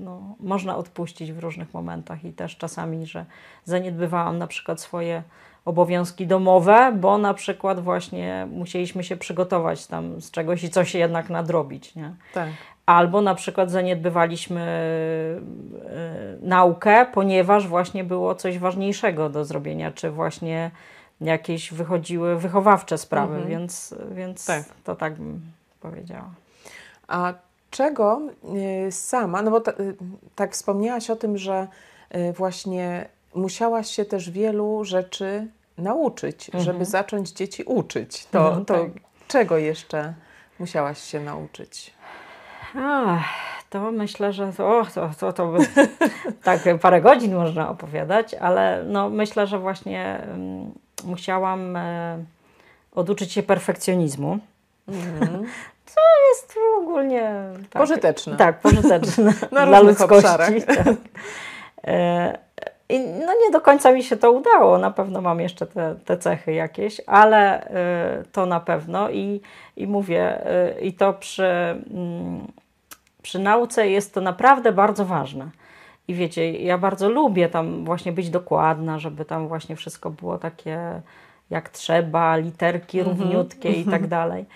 no, 0.00 0.20
można 0.40 0.76
odpuścić 0.76 1.32
w 1.32 1.38
różnych 1.38 1.74
momentach 1.74 2.24
i 2.24 2.32
też 2.32 2.56
czasami, 2.56 3.06
że 3.06 3.24
zaniedbywałam 3.64 4.38
na 4.38 4.46
przykład 4.46 4.80
swoje 4.80 5.22
obowiązki 5.64 6.26
domowe, 6.26 6.92
bo 6.96 7.18
na 7.18 7.34
przykład 7.34 7.80
właśnie 7.80 8.48
musieliśmy 8.50 9.04
się 9.04 9.16
przygotować 9.16 9.86
tam 9.86 10.20
z 10.20 10.30
czegoś 10.30 10.64
i 10.64 10.70
coś 10.70 10.94
jednak 10.94 11.30
nadrobić, 11.30 11.94
nie? 11.94 12.14
Tak. 12.34 12.48
Albo 12.88 13.20
na 13.20 13.34
przykład 13.34 13.70
zaniedbywaliśmy 13.70 14.60
y, 16.42 16.46
naukę, 16.46 17.06
ponieważ 17.12 17.68
właśnie 17.68 18.04
było 18.04 18.34
coś 18.34 18.58
ważniejszego 18.58 19.28
do 19.28 19.44
zrobienia, 19.44 19.92
czy 19.92 20.10
właśnie 20.10 20.70
jakieś 21.20 21.72
wychodziły 21.72 22.36
wychowawcze 22.36 22.98
sprawy, 22.98 23.34
mhm. 23.34 23.50
więc, 23.50 23.94
więc 24.10 24.46
tak. 24.46 24.64
to 24.84 24.96
tak 24.96 25.14
bym 25.14 25.40
powiedziała. 25.80 26.30
A 27.08 27.34
czego 27.70 28.20
y, 28.86 28.92
sama, 28.92 29.42
no 29.42 29.50
bo 29.50 29.60
ta, 29.60 29.70
y, 29.70 29.96
tak 30.34 30.52
wspomniałaś 30.52 31.10
o 31.10 31.16
tym, 31.16 31.38
że 31.38 31.68
właśnie 32.36 33.08
musiałaś 33.34 33.90
się 33.90 34.04
też 34.04 34.30
wielu 34.30 34.84
rzeczy 34.84 35.46
nauczyć, 35.78 36.46
mhm. 36.46 36.64
żeby 36.64 36.84
zacząć 36.84 37.30
dzieci 37.30 37.62
uczyć. 37.62 38.26
To, 38.26 38.42
no, 38.42 38.64
to 38.64 38.74
tak. 38.74 38.90
czego 39.28 39.58
jeszcze 39.58 40.14
musiałaś 40.58 41.02
się 41.02 41.20
nauczyć? 41.20 41.97
Ach, 42.76 43.24
to 43.70 43.92
myślę, 43.92 44.32
że 44.32 44.52
to, 44.52 44.86
to, 44.94 45.10
to, 45.20 45.32
to 45.32 45.46
by 45.46 45.58
tak 46.42 46.60
parę 46.80 47.00
godzin 47.00 47.34
można 47.34 47.70
opowiadać, 47.70 48.34
ale 48.34 48.84
no, 48.86 49.10
myślę, 49.10 49.46
że 49.46 49.58
właśnie 49.58 50.26
um, 50.30 50.72
musiałam 51.04 51.76
e, 51.76 52.24
oduczyć 52.94 53.32
się 53.32 53.42
perfekcjonizmu. 53.42 54.38
Mm. 54.88 55.44
Co 55.86 56.00
jest 56.30 56.54
ogólnie 56.78 57.32
tak, 57.70 57.82
pożyteczne. 57.82 58.36
Tak, 58.36 58.60
pożyteczne 58.60 59.32
Na 59.52 59.66
dla 59.66 59.80
ludzkości. 59.80 60.14
Obszarach. 60.14 60.50
Tak. 60.66 60.86
E, 61.86 62.38
i 62.88 63.00
no 63.00 63.32
nie 63.44 63.50
do 63.52 63.60
końca 63.60 63.92
mi 63.92 64.02
się 64.02 64.16
to 64.16 64.32
udało, 64.32 64.78
na 64.78 64.90
pewno 64.90 65.20
mam 65.20 65.40
jeszcze 65.40 65.66
te, 65.66 65.94
te 66.04 66.18
cechy 66.18 66.52
jakieś, 66.52 67.00
ale 67.06 67.68
y, 68.20 68.24
to 68.32 68.46
na 68.46 68.60
pewno 68.60 69.10
i, 69.10 69.40
i 69.76 69.86
mówię, 69.86 70.46
y, 70.76 70.80
i 70.80 70.92
to 70.92 71.12
przy, 71.12 71.44
y, 71.46 71.82
przy 73.22 73.38
nauce 73.38 73.88
jest 73.88 74.14
to 74.14 74.20
naprawdę 74.20 74.72
bardzo 74.72 75.04
ważne. 75.04 75.50
I 76.08 76.14
wiecie, 76.14 76.52
ja 76.52 76.78
bardzo 76.78 77.08
lubię 77.08 77.48
tam 77.48 77.84
właśnie 77.84 78.12
być 78.12 78.30
dokładna, 78.30 78.98
żeby 78.98 79.24
tam 79.24 79.48
właśnie 79.48 79.76
wszystko 79.76 80.10
było 80.10 80.38
takie 80.38 81.02
jak 81.50 81.68
trzeba, 81.68 82.36
literki 82.36 83.00
mm 83.00 83.12
-hmm. 83.12 83.18
równiutkie 83.18 83.70
i 83.72 83.84
tak 83.84 84.02
mhm. 84.02 84.08
dalej. 84.08 84.46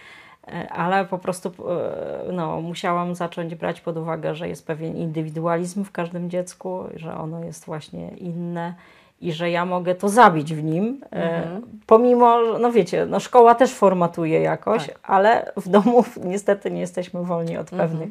E, 0.49 0.73
ale 0.73 1.05
po 1.05 1.19
prostu 1.19 1.49
e, 1.49 2.33
no, 2.33 2.61
musiałam 2.61 3.15
zacząć 3.15 3.55
brać 3.55 3.81
pod 3.81 3.97
uwagę, 3.97 4.35
że 4.35 4.49
jest 4.49 4.67
pewien 4.67 4.97
indywidualizm 4.97 5.85
w 5.85 5.93
każdym 5.93 6.31
dziecku, 6.31 6.85
że 6.97 7.17
ono 7.17 7.45
jest 7.45 7.65
właśnie 7.65 8.09
inne 8.09 8.75
i 9.21 9.33
że 9.33 9.51
ja 9.51 9.65
mogę 9.65 9.95
to 9.95 10.09
zabić 10.09 10.55
w 10.55 10.65
nim, 10.65 11.01
e, 11.13 11.45
mhm. 11.45 11.63
pomimo, 11.87 12.39
no 12.61 12.73
wiecie, 12.73 13.07
no 13.07 13.21
szkoła 13.21 13.55
też 13.55 13.73
formatuje 13.73 14.41
jakoś, 14.41 14.87
tak. 14.87 14.99
ale 15.03 15.53
w 15.57 15.69
domu 15.69 16.05
niestety 16.25 16.71
nie 16.71 16.81
jesteśmy 16.81 17.25
wolni 17.25 17.57
od 17.57 17.73
mhm. 17.73 17.91
pewnych 17.91 18.11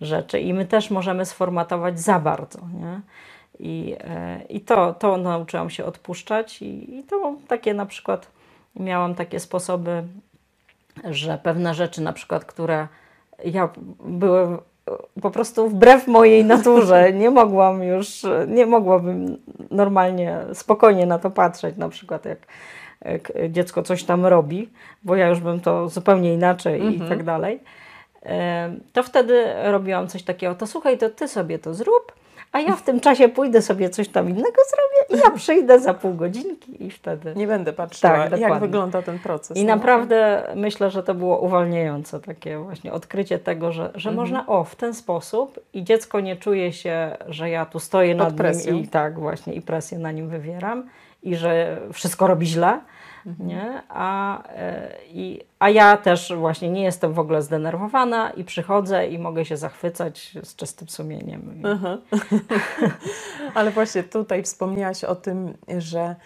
rzeczy 0.00 0.40
i 0.40 0.54
my 0.54 0.64
też 0.66 0.90
możemy 0.90 1.26
sformatować 1.26 2.00
za 2.00 2.18
bardzo, 2.18 2.58
nie? 2.58 3.00
I, 3.58 3.96
i 4.48 4.60
to, 4.60 4.94
to 4.94 5.16
nauczyłam 5.16 5.70
się 5.70 5.84
odpuszczać 5.84 6.62
i, 6.62 6.98
i 6.98 7.04
to 7.04 7.34
takie 7.48 7.74
na 7.74 7.86
przykład 7.86 8.30
miałam 8.76 9.14
takie 9.14 9.40
sposoby 9.40 10.02
że 11.10 11.38
pewne 11.42 11.74
rzeczy, 11.74 12.02
na 12.02 12.12
przykład, 12.12 12.44
które 12.44 12.88
ja 13.44 13.68
były 14.04 14.58
po 15.22 15.30
prostu 15.30 15.68
wbrew 15.68 16.06
mojej 16.06 16.44
naturze 16.44 17.12
nie 17.22 17.30
mogłam 17.30 17.82
już, 17.82 18.22
nie 18.48 18.66
mogłabym 18.66 19.36
normalnie, 19.70 20.38
spokojnie 20.54 21.06
na 21.06 21.18
to 21.18 21.30
patrzeć, 21.30 21.76
na 21.76 21.88
przykład 21.88 22.24
jak, 22.24 22.38
jak 23.04 23.32
dziecko 23.52 23.82
coś 23.82 24.04
tam 24.04 24.26
robi, 24.26 24.68
bo 25.02 25.16
ja 25.16 25.28
już 25.28 25.40
bym 25.40 25.60
to 25.60 25.88
zupełnie 25.88 26.34
inaczej 26.34 26.96
i 26.96 27.00
tak 27.00 27.22
dalej. 27.24 27.60
To 28.92 29.02
wtedy 29.02 29.44
robiłam 29.64 30.08
coś 30.08 30.22
takiego, 30.22 30.54
to 30.54 30.66
słuchaj, 30.66 30.98
to 30.98 31.10
ty 31.10 31.28
sobie 31.28 31.58
to 31.58 31.74
zrób, 31.74 32.12
a 32.52 32.60
ja 32.60 32.76
w 32.76 32.82
tym 32.82 33.00
czasie 33.00 33.28
pójdę 33.28 33.62
sobie 33.62 33.90
coś 33.90 34.08
tam 34.08 34.28
innego 34.28 34.62
zrobię 34.70 35.20
i 35.20 35.24
ja 35.24 35.30
przyjdę 35.30 35.80
za 35.80 35.94
pół 35.94 36.14
godzinki 36.14 36.84
i 36.84 36.90
wtedy. 36.90 37.32
Nie 37.36 37.46
będę 37.46 37.72
patrzyła, 37.72 38.28
Tak, 38.28 38.40
jak 38.40 38.60
wygląda 38.60 39.02
ten 39.02 39.18
proces. 39.18 39.56
I 39.56 39.64
no. 39.64 39.76
naprawdę 39.76 40.42
myślę, 40.56 40.90
że 40.90 41.02
to 41.02 41.14
było 41.14 41.40
uwalniające 41.40 42.20
takie 42.20 42.58
właśnie 42.58 42.92
odkrycie 42.92 43.38
tego, 43.38 43.72
że, 43.72 43.90
że 43.94 44.12
można 44.12 44.46
o 44.46 44.64
w 44.64 44.76
ten 44.76 44.94
sposób 44.94 45.60
i 45.72 45.84
dziecko 45.84 46.20
nie 46.20 46.36
czuje 46.36 46.72
się, 46.72 47.16
że 47.28 47.50
ja 47.50 47.66
tu 47.66 47.78
stoję 47.80 48.14
Pod 48.14 48.24
nad 48.24 48.34
presją. 48.34 48.74
nim 48.74 48.84
i 48.84 48.88
tak 48.88 49.18
właśnie 49.18 49.54
i 49.54 49.60
presję 49.62 49.98
na 49.98 50.12
nim 50.12 50.28
wywieram 50.28 50.88
i 51.22 51.36
że 51.36 51.80
wszystko 51.92 52.26
robi 52.26 52.46
źle. 52.46 52.80
Nie? 53.38 53.82
A, 53.88 54.42
e, 54.48 54.96
i, 55.08 55.40
a 55.58 55.70
ja 55.70 55.96
też 55.96 56.32
właśnie 56.36 56.70
nie 56.70 56.82
jestem 56.82 57.12
w 57.12 57.18
ogóle 57.18 57.42
zdenerwowana 57.42 58.30
i 58.30 58.44
przychodzę 58.44 59.06
i 59.08 59.18
mogę 59.18 59.44
się 59.44 59.56
zachwycać 59.56 60.32
z 60.42 60.56
czystym 60.56 60.88
sumieniem. 60.88 61.62
Ale 63.54 63.70
właśnie 63.70 64.02
tutaj 64.02 64.42
wspomniałaś 64.42 65.04
o 65.04 65.14
tym, 65.14 65.54
że 65.78 66.16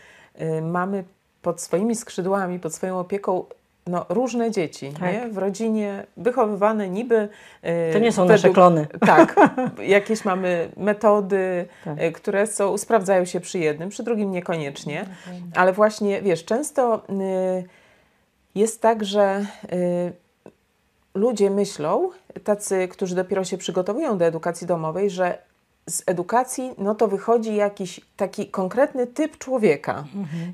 y, 0.40 0.62
mamy 0.62 1.04
pod 1.42 1.60
swoimi 1.60 1.94
skrzydłami, 1.94 2.58
pod 2.58 2.74
swoją 2.74 2.98
opieką 2.98 3.44
no, 3.86 4.06
różne 4.08 4.50
dzieci 4.50 4.92
Tak. 5.00 5.12
nie? 5.12 5.28
w 5.28 5.38
rodzinie, 5.38 6.06
wychowywane 6.16 6.88
niby. 6.88 7.28
y, 7.64 7.92
To 7.92 7.98
nie 7.98 8.12
są 8.12 8.22
według- 8.22 8.28
nasze 8.42 8.50
klony. 8.54 8.86
Tak, 9.06 9.36
jakieś 9.98 10.24
mamy 10.24 10.68
metody, 10.76 11.66
Tak. 11.84 12.02
y, 12.02 12.12
które 12.12 12.46
są, 12.46 12.78
sprawdzają 12.78 13.24
się 13.24 13.40
przy 13.40 13.58
jednym, 13.58 13.88
przy 13.88 14.02
drugim 14.02 14.30
niekoniecznie. 14.30 15.00
Mhm. 15.00 15.50
Ale 15.56 15.72
właśnie, 15.72 16.22
wiesz, 16.22 16.44
często 16.44 17.02
y, 17.10 17.64
jest 18.54 18.80
tak, 18.82 19.04
że 19.04 19.46
ludzie 21.14 21.50
myślą, 21.50 22.10
tacy, 22.44 22.88
którzy 22.88 23.14
dopiero 23.14 23.44
się 23.44 23.58
przygotowują 23.58 24.18
do 24.18 24.24
edukacji 24.24 24.66
domowej, 24.66 25.10
że 25.10 25.38
z 25.86 26.02
edukacji 26.06 26.74
no 26.78 26.94
to 26.94 27.08
wychodzi 27.08 27.56
jakiś 27.56 28.00
taki 28.16 28.46
konkretny 28.46 29.06
typ 29.06 29.38
człowieka, 29.38 30.04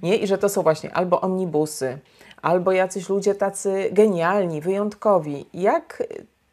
nie? 0.02 0.16
I 0.16 0.26
że 0.26 0.38
to 0.38 0.48
są 0.48 0.62
właśnie 0.62 0.94
albo 0.94 1.20
omnibusy, 1.20 1.98
albo 2.42 2.72
jacyś 2.72 3.08
ludzie 3.08 3.34
tacy 3.34 3.88
genialni, 3.92 4.60
wyjątkowi. 4.60 5.46
Jak, 5.54 6.02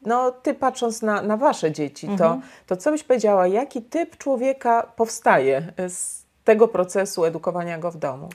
no 0.06 0.32
ty 0.32 0.54
patrząc 0.54 1.02
na, 1.02 1.22
na 1.22 1.38
wasze 1.38 1.72
dzieci, 1.72 2.08
to, 2.18 2.40
to 2.68 2.78
co 2.78 2.92
byś 2.92 3.04
powiedziała, 3.04 3.48
jaki 3.48 3.82
typ 3.82 4.18
człowieka 4.18 4.92
powstaje 4.96 5.74
z 5.88 6.24
tego 6.44 6.68
procesu 6.68 7.26
edukowania 7.26 7.78
go 7.78 7.92
w 7.92 7.98
domu? 7.98 8.30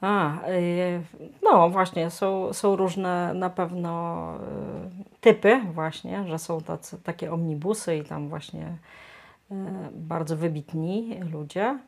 A, 0.00 0.48
y, 0.48 1.00
no 1.42 1.70
właśnie, 1.70 2.10
są, 2.10 2.52
są 2.52 2.76
różne 2.76 3.34
na 3.34 3.50
pewno 3.50 4.34
y, 4.36 5.20
typy 5.20 5.60
właśnie, 5.74 6.24
że 6.28 6.38
są 6.38 6.60
tacy, 6.60 6.98
takie 7.04 7.32
omnibusy 7.32 7.96
i 7.96 8.04
tam 8.04 8.28
właśnie 8.28 8.66
bardzo 9.92 10.36
wybitni 10.36 11.20
ludzie. 11.32 11.78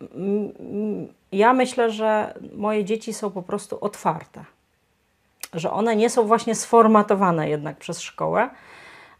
M- 0.00 1.08
Ja 1.32 1.52
myślę, 1.52 1.90
że 1.90 2.34
moje 2.56 2.84
dzieci 2.84 3.12
są 3.12 3.30
po 3.30 3.42
prostu 3.42 3.78
otwarte, 3.80 4.44
że 5.54 5.70
one 5.70 5.96
nie 5.96 6.10
są 6.10 6.26
właśnie 6.26 6.54
sformatowane 6.54 7.48
jednak 7.48 7.76
przez 7.76 8.00
szkołę, 8.00 8.50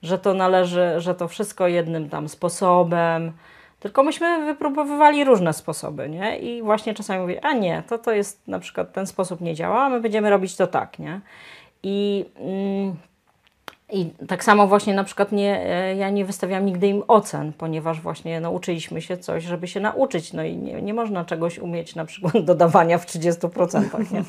że 0.03 0.19
to 0.19 0.35
należy, 0.35 0.95
że 0.99 1.15
to 1.15 1.29
wszystko 1.29 1.69
jednym 1.69 2.09
tam 2.09 2.29
sposobem, 2.29 3.33
tylko 3.81 4.03
myśmy 4.03 4.45
wypróbowywali 4.45 5.25
różne 5.25 5.53
sposoby, 5.53 6.09
nie? 6.09 6.39
I 6.39 6.63
właśnie 6.63 6.95
czasami 6.95 7.21
mówię, 7.21 7.45
a 7.45 7.53
nie, 7.53 7.83
to 7.89 7.99
to 7.99 8.13
jest 8.13 8.49
na 8.49 8.59
przykład 8.59 8.93
ten 8.93 9.07
sposób 9.07 9.41
nie 9.41 9.55
działa, 9.55 9.83
a 9.85 9.89
my 9.89 10.01
będziemy 10.01 10.31
robić 10.31 10.57
to 10.57 10.67
tak, 10.67 10.99
nie? 10.99 11.21
I, 11.83 12.25
mm, 12.37 12.97
i 13.91 14.11
tak 14.29 14.45
samo 14.45 14.67
właśnie 14.67 14.95
na 14.95 15.05
przykład 15.05 15.33
nie, 15.33 15.67
e, 15.67 15.97
ja 15.97 16.11
nie 16.11 16.25
wystawiam 16.25 16.67
nigdy 16.67 16.87
im 16.87 17.03
ocen, 17.09 17.53
ponieważ 17.53 18.01
właśnie 18.01 18.41
nauczyliśmy 18.41 19.03
się 19.03 19.17
coś, 19.17 19.45
żeby 19.45 19.69
się 19.69 19.81
nauczyć, 19.81 20.33
no 20.33 20.45
i 20.45 20.57
nie, 20.57 20.83
nie 20.83 20.95
można 20.95 21.25
czegoś 21.25 21.59
umieć 21.59 21.95
na 21.95 22.05
przykład 22.05 22.39
dodawania 22.45 22.99
w 22.99 23.07
30%, 23.07 24.13
nie? 24.13 24.23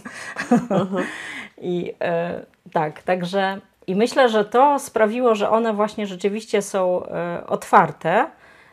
I 1.71 1.93
e, 2.01 2.41
tak, 2.73 3.03
także 3.03 3.61
i 3.89 3.95
myślę, 3.95 4.29
że 4.29 4.45
to 4.45 4.79
sprawiło, 4.79 5.35
że 5.35 5.49
one 5.49 5.73
właśnie 5.73 6.07
rzeczywiście 6.07 6.61
są 6.61 7.05
e, 7.05 7.43
otwarte, 7.47 8.25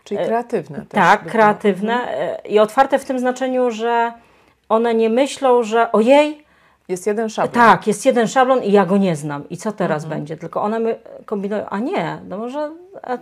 Czyli 0.04 0.24
kreatywne 0.24 0.78
też. 0.78 0.88
tak, 0.88 1.26
kreatywne 1.26 1.94
e, 1.94 2.48
i 2.48 2.58
otwarte 2.58 2.98
w 2.98 3.04
tym 3.04 3.18
znaczeniu, 3.18 3.70
że 3.70 4.12
one 4.68 4.94
nie 4.94 5.10
myślą, 5.10 5.62
że 5.62 5.92
ojej, 5.92 6.45
Jest 6.88 7.06
jeden 7.06 7.28
szablon. 7.28 7.52
tak, 7.54 7.86
jest 7.86 8.06
jeden 8.06 8.28
szablon 8.28 8.62
i 8.62 8.72
ja 8.72 8.86
go 8.86 8.96
nie 8.96 9.16
znam 9.16 9.48
i 9.48 9.56
co 9.56 9.72
teraz 9.72 10.04
Mhm. 10.04 10.20
będzie? 10.20 10.36
Tylko 10.36 10.62
one 10.62 10.78
my 10.78 10.98
kombinują, 11.26 11.66
a 11.68 11.78
nie, 11.78 12.18
no 12.28 12.38
może 12.38 12.70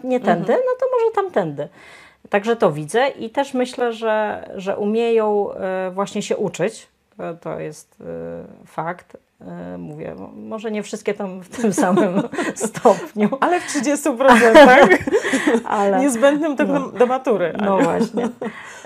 nie 0.05 0.21
tędy, 0.21 0.53
Mhm. 0.53 0.61
no 0.67 0.73
to 0.81 0.87
może 0.97 1.15
tamtędy. 1.15 1.69
Także 2.31 2.57
to 2.57 2.73
widzę 2.73 3.09
i 3.09 3.31
też 3.31 3.55
myślę, 3.55 3.93
że, 3.93 4.45
że 4.57 4.77
umieją 4.79 5.53
e, 5.53 5.91
właśnie 5.95 6.23
się 6.23 6.37
uczyć. 6.37 6.89
To- 7.17 7.35
To 7.41 7.61
jest 7.61 8.01
e, 8.01 8.05
fakt. 8.67 9.17
E, 9.41 9.79
Mówię, 9.79 10.15
mo- 10.19 10.33
może 10.37 10.71
nie 10.71 10.83
wszystkie 10.83 11.15
tam 11.15 11.41
w 11.41 11.49
tym 11.49 11.73
samym 11.85 12.23
stopniu, 12.55 13.29
Ale 13.41 13.61
w 13.61 13.67
30% 13.67 14.19
ale... 15.65 16.01
niezbędnym 16.01 16.57
do, 16.57 16.65
do 16.99 17.07
matury. 17.07 17.53
No 17.63 17.79
właśnie. 17.79 18.29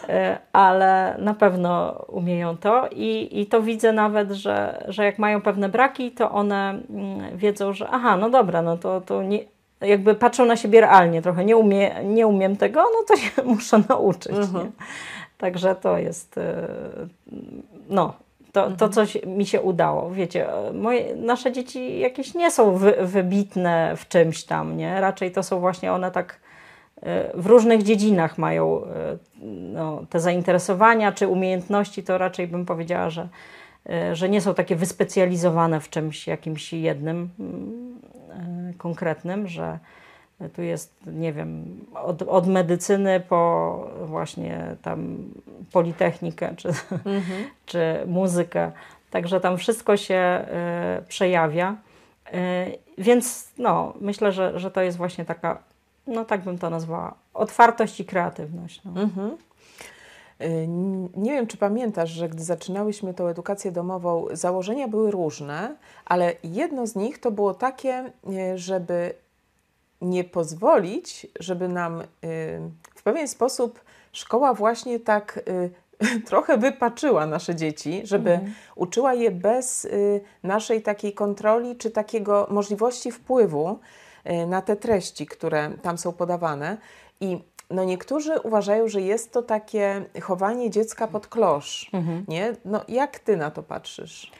E, 0.09 0.39
Ale 0.53 1.17
na 1.19 1.35
pewno 1.35 1.93
umieją 2.09 2.57
to 2.57 2.89
i, 2.93 3.41
i 3.41 3.47
to 3.47 3.63
widzę 3.63 3.93
nawet, 3.93 4.31
że, 4.33 4.85
że 4.89 5.05
jak 5.05 5.19
mają 5.19 5.41
pewne 5.43 5.69
braki, 5.69 6.11
to 6.11 6.31
one 6.31 6.71
mm, 6.91 7.37
wiedzą, 7.39 7.73
że 7.73 7.89
aha, 7.91 8.17
no 8.17 8.31
dobra, 8.31 8.63
no 8.63 8.77
to, 8.77 9.01
to 9.01 9.23
nie, 9.23 9.39
jakby 9.81 10.15
patrzą 10.15 10.45
na 10.45 10.57
siebie 10.57 10.81
realnie 10.81 11.23
trochę, 11.23 11.45
nie, 11.45 11.57
umie, 11.57 11.95
nie 12.05 12.27
umiem 12.27 12.57
tego, 12.57 12.81
no 12.83 13.05
to 13.09 13.17
się 13.17 13.43
muszę 13.55 13.83
nauczyć. 13.89 14.33
Nie? 14.33 14.71
Także 15.39 15.75
to 15.75 15.99
jest, 15.99 16.39
e, 16.39 16.69
no, 17.89 18.15
to, 18.53 18.71
to 18.71 18.89
coś 18.89 19.19
mi 19.27 19.47
się 19.47 19.61
udało. 19.61 20.11
Wiecie, 20.11 20.53
e, 20.53 20.73
moje, 20.73 21.17
nasze 21.17 21.53
dzieci 21.53 21.99
jakieś 21.99 22.35
nie 22.35 22.51
są 22.51 22.77
wy, 22.77 22.95
wybitne 23.01 23.97
w 23.97 24.09
czymś 24.09 24.45
tam, 24.45 24.77
nie? 24.77 25.01
Raczej 25.01 25.33
to 25.33 25.43
są 25.43 25.61
właśnie 25.61 25.93
one 25.93 26.11
tak 26.11 26.41
e, 27.03 27.31
w 27.35 27.47
różnych 27.47 27.83
dziedzinach 27.83 28.39
mają 28.39 28.83
no, 29.73 30.03
te 30.11 30.21
zainteresowania 30.21 31.13
czy 31.13 31.29
umiejętności, 31.29 32.03
to 32.03 32.19
raczej 32.19 32.49
bym 32.49 32.67
powiedziała, 32.67 33.11
że, 33.11 33.29
że 34.13 34.29
nie 34.29 34.41
są 34.41 34.55
takie 34.55 34.77
wyspecjalizowane 34.77 35.81
w 35.81 35.91
czymś 35.91 36.27
jakimś 36.27 36.73
jednym 36.73 37.31
mm, 37.41 37.99
konkretnym, 38.79 39.49
że 39.49 39.79
tu 40.55 40.63
jest, 40.63 40.95
nie 41.07 41.33
wiem, 41.33 41.81
od, 41.95 42.23
od 42.23 42.47
medycyny 42.47 43.21
po 43.21 43.91
właśnie 44.05 44.77
tam 44.83 45.19
politechnikę 45.73 46.55
czy, 46.57 46.69
czy 47.67 48.03
muzykę. 48.07 48.73
Także 49.11 49.41
tam 49.41 49.59
wszystko 49.59 49.97
się 49.97 50.15
e, 50.15 51.03
przejawia. 51.09 51.77
E, 52.33 52.67
więc 52.99 53.49
no, 53.59 53.95
myślę, 54.01 54.33
że, 54.33 54.59
że 54.59 54.71
to 54.71 54.81
jest 54.81 54.99
właśnie 54.99 55.25
taka, 55.25 55.59
no 56.07 56.25
tak 56.25 56.41
bym 56.41 56.59
to 56.59 56.71
nazwała, 56.71 57.15
otwartość 57.35 58.01
i 58.01 58.05
kreatywność. 58.05 58.81
No. 58.85 59.01
Mhm. 59.01 59.37
Y, 60.41 60.69
Nie 61.17 61.33
wiem, 61.33 61.47
czy 61.47 61.57
pamiętasz, 61.57 62.11
że 62.11 62.29
gdy 62.29 62.45
zaczynałyśmy 62.45 63.15
tą 63.15 63.27
edukację 63.27 63.73
domową, 63.73 64.27
założenia 64.33 64.89
były 64.89 65.11
różne, 65.11 65.77
ale 66.05 66.33
jedno 66.45 66.87
z 66.87 66.97
nich 66.97 67.19
to 67.19 67.31
było 67.31 67.55
takie, 67.55 68.13
y, 68.55 68.59
żeby 68.59 69.15
nie 70.01 70.25
pozwolić, 70.25 71.27
żeby 71.41 71.69
nam 71.69 72.01
y, 72.01 72.07
w 72.95 73.03
pewien 73.03 73.29
sposób 73.29 73.81
szkoła 74.13 74.55
właśnie 74.55 75.01
tak 75.01 75.41
y, 75.49 75.71
trochę 76.29 76.59
wypaczyła 76.59 77.27
nasze 77.27 77.55
dzieci, 77.55 78.01
żeby 78.05 78.41
uczyła 78.77 79.15
je 79.15 79.31
bez 79.31 79.85
y, 79.85 80.21
naszej 80.43 80.83
takiej 80.83 81.13
kontroli 81.13 81.77
czy 81.77 81.91
takiego 81.91 82.47
możliwości 82.51 83.13
wpływu 83.13 83.79
na 84.47 84.63
te 84.63 84.77
treści, 84.77 85.27
które 85.27 85.71
tam 85.83 85.99
są 85.99 86.13
podawane. 86.13 86.77
I 87.21 87.39
no 87.71 87.85
niektórzy 87.85 88.41
uważają, 88.41 88.89
że 88.89 89.01
jest 89.01 89.33
to 89.33 89.43
takie 89.43 90.05
chowanie 90.23 90.71
dziecka 90.71 91.09
pod 91.09 91.27
klosz. 91.27 91.91
Nie? 92.29 92.53
No 92.65 92.85
jak 92.89 93.19
ty 93.19 93.37
na 93.37 93.51
to 93.51 93.63
patrzysz? 93.63 94.33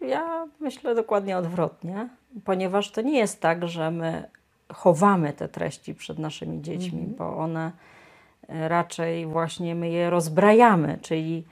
Ja 0.00 0.46
myślę 0.60 0.94
dokładnie 0.94 1.38
odwrotnie, 1.38 2.08
ponieważ 2.44 2.90
to 2.90 3.00
nie 3.00 3.18
jest 3.18 3.40
tak, 3.40 3.68
że 3.68 3.90
my 3.90 4.24
chowamy 4.72 5.32
te 5.32 5.48
treści 5.48 5.94
przed 5.94 6.18
naszymi 6.18 6.62
dziećmi, 6.62 7.06
bo 7.18 7.36
one 7.36 7.72
e, 8.48 8.68
raczej 8.68 9.26
właśnie 9.26 9.74
my 9.74 9.88
je 9.88 10.10
rozbrajamy, 10.10 10.98
czyli 11.02 11.44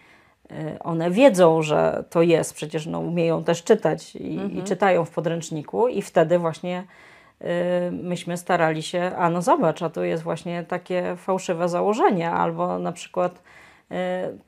e, 0.51 0.79
one 0.79 1.11
wiedzą, 1.11 1.63
że 1.63 2.05
to 2.11 2.23
jest, 2.23 2.55
przecież 2.55 2.87
no, 2.87 3.01
umieją 3.01 3.45
też 3.45 3.65
czytać 3.65 4.17
i, 4.17 4.59
i 4.59 4.63
czytają 4.63 5.05
w 5.05 5.11
podręczniku 5.11 5.89
i 5.89 6.03
wtedy 6.03 6.39
właśnie 6.39 6.85
myśmy 7.93 8.37
starali 8.37 8.83
się, 8.83 9.13
a 9.19 9.31
no 9.31 9.43
zobacz, 9.43 9.83
a 9.83 9.91
tu 9.91 10.05
jest 10.05 10.23
właśnie 10.23 10.65
takie 10.65 11.17
fałszywe 11.17 11.69
założenie, 11.69 12.31
albo 12.31 12.79
na 12.79 12.93
przykład 12.93 13.43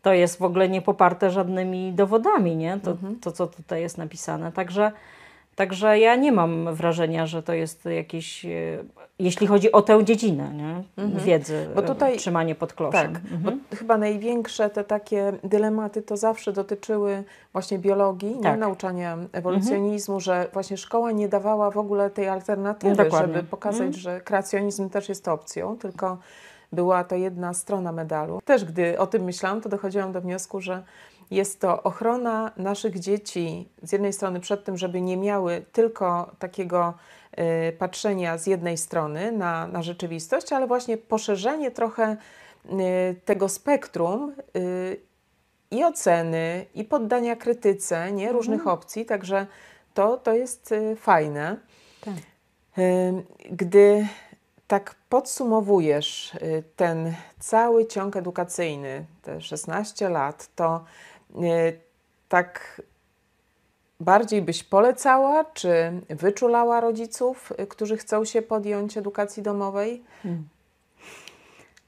to 0.02 0.12
jest 0.12 0.38
w 0.38 0.42
ogóle 0.42 0.68
nie 0.68 0.82
poparte 0.82 1.30
żadnymi 1.30 1.92
dowodami, 1.92 2.56
nie? 2.56 2.80
To, 2.80 2.90
mhm. 2.90 3.20
to 3.20 3.32
co 3.32 3.46
tutaj 3.46 3.80
jest 3.80 3.98
napisane. 3.98 4.52
Także 4.52 4.92
Także 5.60 5.98
ja 5.98 6.16
nie 6.16 6.32
mam 6.32 6.74
wrażenia, 6.74 7.26
że 7.26 7.42
to 7.42 7.52
jest 7.52 7.84
jakiś, 7.84 8.44
e, 8.44 8.48
jeśli 9.18 9.46
chodzi 9.46 9.72
o 9.72 9.82
tę 9.82 10.04
dziedzinę 10.04 10.50
nie? 10.54 10.82
Mhm. 11.04 11.24
wiedzy, 11.24 11.68
bo 11.74 11.82
tutaj, 11.82 12.16
trzymanie 12.16 12.54
pod 12.54 12.72
kloszem. 12.72 13.12
Tak, 13.12 13.22
mhm. 13.32 13.42
bo 13.70 13.76
chyba 13.76 13.98
największe 13.98 14.70
te 14.70 14.84
takie 14.84 15.32
dylematy 15.44 16.02
to 16.02 16.16
zawsze 16.16 16.52
dotyczyły 16.52 17.24
właśnie 17.52 17.78
biologii, 17.78 18.34
tak. 18.42 18.52
nie? 18.52 18.56
nauczania 18.56 19.18
ewolucjonizmu, 19.32 20.14
mhm. 20.14 20.20
że 20.20 20.48
właśnie 20.52 20.76
szkoła 20.76 21.12
nie 21.12 21.28
dawała 21.28 21.70
w 21.70 21.78
ogóle 21.78 22.10
tej 22.10 22.28
alternatywy, 22.28 22.96
Dokładnie. 22.96 23.34
żeby 23.34 23.48
pokazać, 23.48 23.80
mhm. 23.80 24.00
że 24.00 24.20
kreacjonizm 24.20 24.90
też 24.90 25.08
jest 25.08 25.28
opcją, 25.28 25.78
tylko 25.78 26.18
była 26.72 27.04
to 27.04 27.16
jedna 27.16 27.54
strona 27.54 27.92
medalu. 27.92 28.40
Też 28.44 28.64
gdy 28.64 28.98
o 28.98 29.06
tym 29.06 29.24
myślałam, 29.24 29.60
to 29.60 29.68
dochodziłam 29.68 30.12
do 30.12 30.20
wniosku, 30.20 30.60
że 30.60 30.82
jest 31.30 31.60
to 31.60 31.82
ochrona 31.82 32.52
naszych 32.56 32.98
dzieci 32.98 33.68
z 33.82 33.92
jednej 33.92 34.12
strony 34.12 34.40
przed 34.40 34.64
tym, 34.64 34.76
żeby 34.76 35.00
nie 35.00 35.16
miały 35.16 35.64
tylko 35.72 36.30
takiego 36.38 36.94
y, 37.68 37.72
patrzenia 37.72 38.38
z 38.38 38.46
jednej 38.46 38.76
strony 38.76 39.32
na, 39.32 39.66
na 39.66 39.82
rzeczywistość, 39.82 40.52
ale 40.52 40.66
właśnie 40.66 40.96
poszerzenie 40.96 41.70
trochę 41.70 42.16
y, 42.66 43.20
tego 43.24 43.48
spektrum 43.48 44.32
y, 44.56 45.00
i 45.70 45.84
oceny, 45.84 46.66
i 46.74 46.84
poddania 46.84 47.36
krytyce 47.36 48.12
nie? 48.12 48.32
różnych 48.32 48.60
mhm. 48.60 48.78
opcji, 48.78 49.06
także 49.06 49.46
to, 49.94 50.16
to 50.16 50.34
jest 50.34 50.74
fajne. 50.96 51.56
Tak. 52.00 52.14
Gdy 53.50 54.06
tak 54.70 54.94
podsumowujesz 55.08 56.36
ten 56.76 57.14
cały 57.38 57.86
ciąg 57.86 58.16
edukacyjny, 58.16 59.04
te 59.22 59.40
16 59.40 60.08
lat, 60.08 60.48
to 60.54 60.84
E, 61.36 61.72
tak 62.28 62.82
bardziej 64.00 64.42
byś 64.42 64.64
polecała, 64.64 65.44
czy 65.44 65.92
wyczulała 66.08 66.80
rodziców, 66.80 67.52
e, 67.56 67.66
którzy 67.66 67.96
chcą 67.96 68.24
się 68.24 68.42
podjąć 68.42 68.96
edukacji 68.96 69.42
domowej? 69.42 70.02
Hmm. 70.22 70.48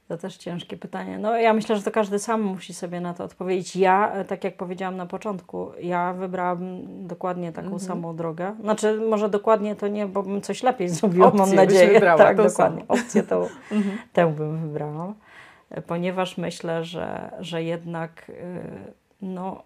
To 0.08 0.16
też 0.16 0.36
ciężkie 0.36 0.76
pytanie. 0.76 1.18
No 1.18 1.36
ja 1.36 1.52
myślę, 1.52 1.76
że 1.76 1.82
to 1.82 1.90
każdy 1.90 2.18
sam 2.18 2.42
musi 2.42 2.74
sobie 2.74 3.00
na 3.00 3.14
to 3.14 3.24
odpowiedzieć. 3.24 3.76
Ja, 3.76 4.12
e, 4.12 4.24
tak 4.24 4.44
jak 4.44 4.56
powiedziałam 4.56 4.96
na 4.96 5.06
początku, 5.06 5.70
ja 5.80 6.12
wybrałam 6.12 6.58
dokładnie 7.06 7.52
taką 7.52 7.76
-hmm. 7.76 7.86
samą 7.86 8.16
drogę. 8.16 8.54
Znaczy, 8.60 9.00
może 9.10 9.28
dokładnie 9.28 9.76
to 9.76 9.88
nie, 9.88 10.06
bo 10.06 10.22
bym 10.22 10.40
coś 10.40 10.62
lepiej 10.62 10.88
zrobiła, 10.98 11.26
Opcję 11.26 11.40
mam 11.40 11.54
nadzieję. 11.54 11.92
Wybrała, 11.92 12.18
tak, 12.18 12.36
dokładnie. 12.36 12.84
Opcję 12.88 13.22
tą, 13.22 13.42
-hmm. 13.42 13.82
tę 14.12 14.34
bym 14.34 14.58
wybrała. 14.58 15.14
Ponieważ 15.86 16.38
myślę, 16.38 16.84
że, 16.84 17.30
że 17.40 17.62
jednak... 17.62 18.28
Yy, 18.28 18.92
no, 19.22 19.62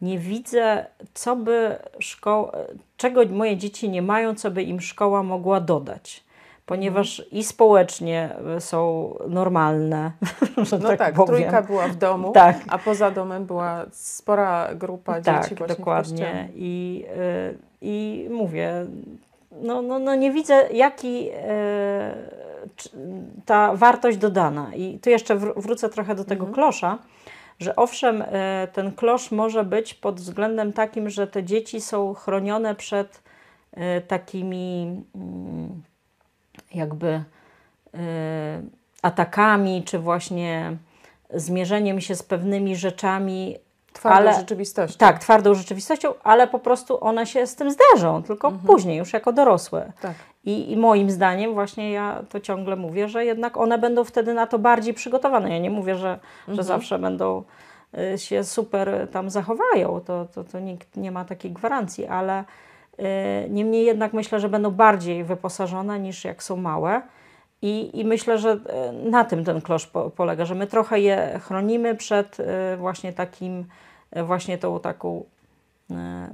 nie 0.00 0.18
widzę, 0.18 0.86
co 1.14 1.36
by 1.36 1.76
szkoła, 1.98 2.52
czego 2.96 3.24
moje 3.26 3.56
dzieci 3.56 3.90
nie 3.90 4.02
mają, 4.02 4.34
co 4.34 4.50
by 4.50 4.62
im 4.62 4.80
szkoła 4.80 5.22
mogła 5.22 5.60
dodać. 5.60 6.24
Ponieważ 6.68 7.22
i 7.32 7.44
społecznie 7.44 8.30
są 8.58 9.14
normalne. 9.28 10.12
Że 10.70 10.78
no 10.78 10.88
tak, 10.88 10.98
tak 10.98 11.26
trójka 11.26 11.62
była 11.62 11.88
w 11.88 11.96
domu, 11.96 12.32
tak. 12.32 12.56
a 12.68 12.78
poza 12.78 13.10
domem 13.10 13.46
była 13.46 13.86
spora 13.90 14.74
grupa 14.74 15.20
tak, 15.20 15.42
dzieci 15.42 15.54
właśnie 15.54 15.76
dokładnie. 15.76 16.48
I, 16.54 17.04
y, 17.16 17.58
I 17.80 18.26
mówię, 18.30 18.86
no, 19.62 19.82
no, 19.82 19.98
no 19.98 20.14
nie 20.14 20.32
widzę, 20.32 20.68
jaki 20.72 21.28
y, 21.28 21.32
ta 23.44 23.74
wartość 23.74 24.18
dodana. 24.18 24.74
I 24.74 24.98
tu 24.98 25.10
jeszcze 25.10 25.36
wrócę 25.36 25.88
trochę 25.88 26.14
do 26.14 26.24
tego 26.24 26.46
mhm. 26.46 26.54
klosza 26.54 26.98
że 27.58 27.76
owszem, 27.76 28.22
e, 28.26 28.68
ten 28.72 28.92
klosz 28.92 29.30
może 29.30 29.64
być 29.64 29.94
pod 29.94 30.20
względem 30.20 30.72
takim, 30.72 31.10
że 31.10 31.26
te 31.26 31.44
dzieci 31.44 31.80
są 31.80 32.14
chronione 32.14 32.74
przed 32.74 33.22
e, 33.72 34.00
takimi 34.00 35.02
mm, 35.14 35.82
jakby 36.74 37.08
e, 37.08 37.24
atakami, 39.02 39.82
czy 39.82 39.98
właśnie 39.98 40.76
zmierzeniem 41.34 42.00
się 42.00 42.14
z 42.14 42.22
pewnymi 42.22 42.76
rzeczami. 42.76 43.56
Twardą 43.92 44.16
ale, 44.18 44.34
rzeczywistością. 44.34 44.98
Tak, 44.98 45.18
twardą 45.18 45.54
rzeczywistością, 45.54 46.14
ale 46.22 46.48
po 46.48 46.58
prostu 46.58 47.04
one 47.04 47.26
się 47.26 47.46
z 47.46 47.54
tym 47.54 47.70
zderzą, 47.70 48.22
tylko 48.22 48.48
mhm. 48.48 48.66
później, 48.66 48.98
już 48.98 49.12
jako 49.12 49.32
dorosłe. 49.32 49.92
Tak. 50.00 50.14
I, 50.44 50.72
I, 50.72 50.76
moim 50.76 51.10
zdaniem, 51.10 51.54
właśnie 51.54 51.92
ja 51.92 52.22
to 52.28 52.40
ciągle 52.40 52.76
mówię, 52.76 53.08
że 53.08 53.24
jednak 53.24 53.56
one 53.56 53.78
będą 53.78 54.04
wtedy 54.04 54.34
na 54.34 54.46
to 54.46 54.58
bardziej 54.58 54.94
przygotowane. 54.94 55.50
Ja 55.50 55.58
nie 55.58 55.70
mówię, 55.70 55.96
że, 55.96 56.10
mhm. 56.10 56.56
że 56.56 56.62
zawsze 56.62 56.98
będą 56.98 57.42
y, 58.14 58.18
się 58.18 58.44
super 58.44 59.08
tam 59.12 59.30
zachowają, 59.30 60.00
to, 60.00 60.26
to, 60.34 60.44
to 60.44 60.60
nikt 60.60 60.96
nie 60.96 61.12
ma 61.12 61.24
takiej 61.24 61.52
gwarancji, 61.52 62.06
ale 62.06 62.40
y, 62.40 62.44
niemniej 63.50 63.84
jednak 63.84 64.12
myślę, 64.12 64.40
że 64.40 64.48
będą 64.48 64.70
bardziej 64.70 65.24
wyposażone 65.24 66.00
niż 66.00 66.24
jak 66.24 66.42
są 66.42 66.56
małe. 66.56 67.02
I, 67.62 68.00
I 68.00 68.04
myślę, 68.04 68.38
że 68.38 68.52
y, 68.52 69.10
na 69.10 69.24
tym 69.24 69.44
ten 69.44 69.60
klosz 69.60 69.86
po, 69.86 70.10
polega, 70.10 70.44
że 70.44 70.54
my 70.54 70.66
trochę 70.66 71.00
je 71.00 71.40
chronimy 71.42 71.94
przed 71.94 72.36
właśnie 72.78 73.12
takim, 73.12 73.64
właśnie 74.26 74.58
tą 74.58 74.80
taką 74.80 75.24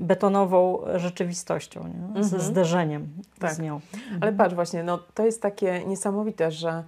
betonową 0.00 0.80
rzeczywistością, 0.94 1.84
nie? 1.88 2.24
z 2.24 2.32
mhm. 2.32 2.42
zderzeniem 2.42 3.08
tak. 3.38 3.52
z 3.52 3.58
nią. 3.58 3.80
Ale 4.20 4.32
patrz 4.32 4.54
właśnie, 4.54 4.82
no, 4.82 4.98
to 5.14 5.24
jest 5.24 5.42
takie 5.42 5.84
niesamowite, 5.86 6.50
że 6.50 6.84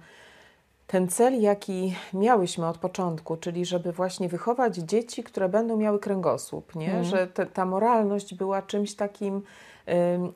ten 0.87 1.07
cel, 1.07 1.41
jaki 1.41 1.95
miałyśmy 2.13 2.67
od 2.67 2.77
początku, 2.77 3.37
czyli 3.37 3.65
żeby 3.65 3.91
właśnie 3.91 4.29
wychować 4.29 4.75
dzieci, 4.75 5.23
które 5.23 5.49
będą 5.49 5.77
miały 5.77 5.99
kręgosłup, 5.99 6.75
nie? 6.75 6.85
Mhm. 6.85 7.03
że 7.03 7.27
te, 7.27 7.45
ta 7.45 7.65
moralność 7.65 8.35
była 8.35 8.61
czymś 8.61 8.95
takim 8.95 9.41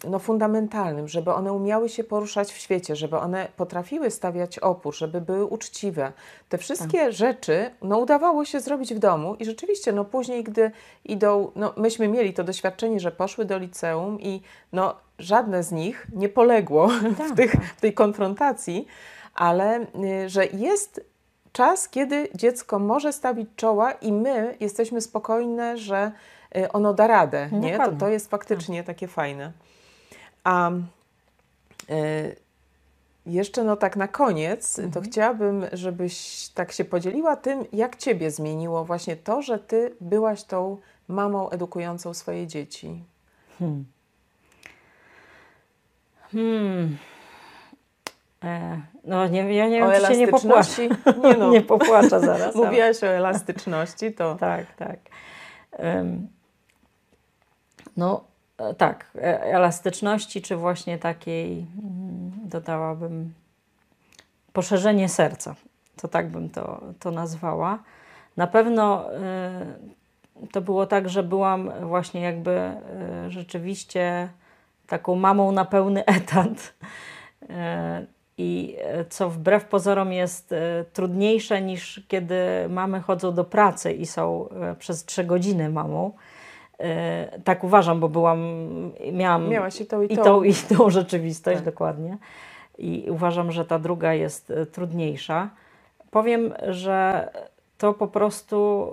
no, 0.09 0.19
fundamentalnym, 0.19 1.07
żeby 1.07 1.33
one 1.33 1.53
umiały 1.53 1.89
się 1.89 2.03
poruszać 2.03 2.51
w 2.53 2.57
świecie, 2.57 2.95
żeby 2.95 3.17
one 3.17 3.47
potrafiły 3.57 4.11
stawiać 4.11 4.59
opór, 4.59 4.95
żeby 4.95 5.21
były 5.21 5.45
uczciwe. 5.45 6.11
Te 6.49 6.57
wszystkie 6.57 6.99
tak. 6.99 7.13
rzeczy 7.13 7.71
no, 7.81 7.97
udawało 7.97 8.45
się 8.45 8.59
zrobić 8.59 8.93
w 8.93 8.99
domu 8.99 9.35
i 9.39 9.45
rzeczywiście 9.45 9.91
no, 9.91 10.05
później, 10.05 10.43
gdy 10.43 10.71
idą, 11.05 11.51
no, 11.55 11.73
myśmy 11.77 12.07
mieli 12.07 12.33
to 12.33 12.43
doświadczenie, 12.43 12.99
że 12.99 13.11
poszły 13.11 13.45
do 13.45 13.57
liceum 13.57 14.21
i 14.21 14.41
no, 14.73 14.95
żadne 15.19 15.63
z 15.63 15.71
nich 15.71 16.07
nie 16.13 16.29
poległo 16.29 16.89
tak. 17.17 17.27
w, 17.27 17.35
tych, 17.35 17.51
w 17.77 17.81
tej 17.81 17.93
konfrontacji, 17.93 18.87
ale 19.35 19.79
y, 20.25 20.29
że 20.29 20.45
jest 20.45 21.01
czas, 21.51 21.89
kiedy 21.89 22.29
dziecko 22.35 22.79
może 22.79 23.13
stawić 23.13 23.49
czoła 23.55 23.91
i 23.91 24.11
my 24.11 24.55
jesteśmy 24.59 25.01
spokojne, 25.01 25.77
że 25.77 26.11
Y, 26.57 26.71
ono 26.71 26.93
da 26.93 27.07
radę, 27.07 27.49
nie? 27.51 27.77
To, 27.77 27.91
to 27.91 28.07
jest 28.07 28.29
faktycznie 28.29 28.83
takie 28.83 29.07
fajne. 29.07 29.51
A 30.43 30.71
y, 30.71 32.35
jeszcze 33.25 33.63
no 33.63 33.75
tak 33.75 33.95
na 33.95 34.07
koniec, 34.07 34.79
mhm. 34.79 34.93
to 34.93 35.01
chciałabym, 35.09 35.65
żebyś 35.73 36.47
tak 36.49 36.71
się 36.71 36.85
podzieliła 36.85 37.35
tym, 37.35 37.65
jak 37.73 37.95
Ciebie 37.95 38.31
zmieniło 38.31 38.85
właśnie 38.85 39.15
to, 39.15 39.41
że 39.41 39.59
Ty 39.59 39.95
byłaś 40.01 40.43
tą 40.43 40.77
mamą 41.07 41.49
edukującą 41.49 42.13
swoje 42.13 42.47
dzieci. 42.47 43.03
Hmm. 43.59 43.85
Hmm. 46.31 46.97
E, 48.43 48.82
no 49.04 49.27
nie, 49.27 49.54
ja 49.54 49.67
nie 49.67 49.80
wiem, 49.80 49.91
czy 49.91 50.13
się 50.13 50.17
nie 50.17 50.27
popłacze. 50.27 50.88
Nie, 51.23 51.38
no. 51.39 51.49
nie 51.51 51.62
popłacza 51.62 52.19
zaraz. 52.19 52.56
Mówiłaś 52.65 53.04
o 53.04 53.08
elastyczności, 53.08 54.13
to... 54.13 54.36
tak, 54.39 54.75
tak. 54.75 54.99
Um, 55.80 56.27
no 57.97 58.23
e, 58.58 58.73
tak, 58.73 59.06
e, 59.15 59.41
elastyczności, 59.41 60.41
czy 60.41 60.56
właśnie 60.56 60.97
takiej, 60.97 61.51
mm, 61.84 62.32
dodałabym, 62.43 63.34
poszerzenie 64.54 65.10
serca. 65.10 65.56
To 66.01 66.08
tak 66.08 66.30
bym 66.30 66.49
to, 66.49 66.82
to 66.99 67.12
nazwała. 67.12 67.80
Na 68.38 68.47
pewno 68.47 69.13
e, 69.13 69.65
to 70.51 70.62
było 70.62 70.86
tak, 70.86 71.10
że 71.10 71.23
byłam 71.23 71.71
właśnie 71.82 72.21
jakby 72.21 72.71
rzeczywiście 73.27 74.30
taką 74.88 75.15
mamą 75.15 75.51
na 75.51 75.65
pełny 75.65 76.06
etat. 76.06 76.73
I 78.41 78.75
co 79.10 79.30
wbrew 79.30 79.65
pozorom 79.65 80.13
jest 80.13 80.54
trudniejsze 80.93 81.62
niż 81.62 82.04
kiedy 82.08 82.36
mamy 82.69 83.01
chodzą 83.01 83.34
do 83.34 83.43
pracy 83.43 83.91
i 83.93 84.06
są 84.06 84.49
przez 84.80 85.06
trzy 85.06 85.23
godziny 85.23 85.69
mamą 85.69 86.12
E, 86.82 87.39
tak 87.43 87.63
uważam, 87.63 87.99
bo 87.99 88.10
byłam, 88.10 88.39
miałam 89.12 89.49
Miałaś 89.49 89.82
i 89.82 89.86
tą, 89.86 90.01
i 90.01 90.08
tą. 90.08 90.13
I 90.13 90.25
tą, 90.25 90.43
i 90.43 90.54
tą 90.77 90.89
rzeczywistość, 90.89 91.58
tak. 91.58 91.65
dokładnie. 91.65 92.17
I 92.77 93.06
uważam, 93.10 93.51
że 93.51 93.65
ta 93.65 93.80
druga 93.80 94.13
jest 94.13 94.51
e, 94.51 94.65
trudniejsza. 94.65 95.49
Powiem, 96.12 96.54
że 96.67 97.30
to 97.77 97.93
po 97.93 98.08
prostu, 98.08 98.88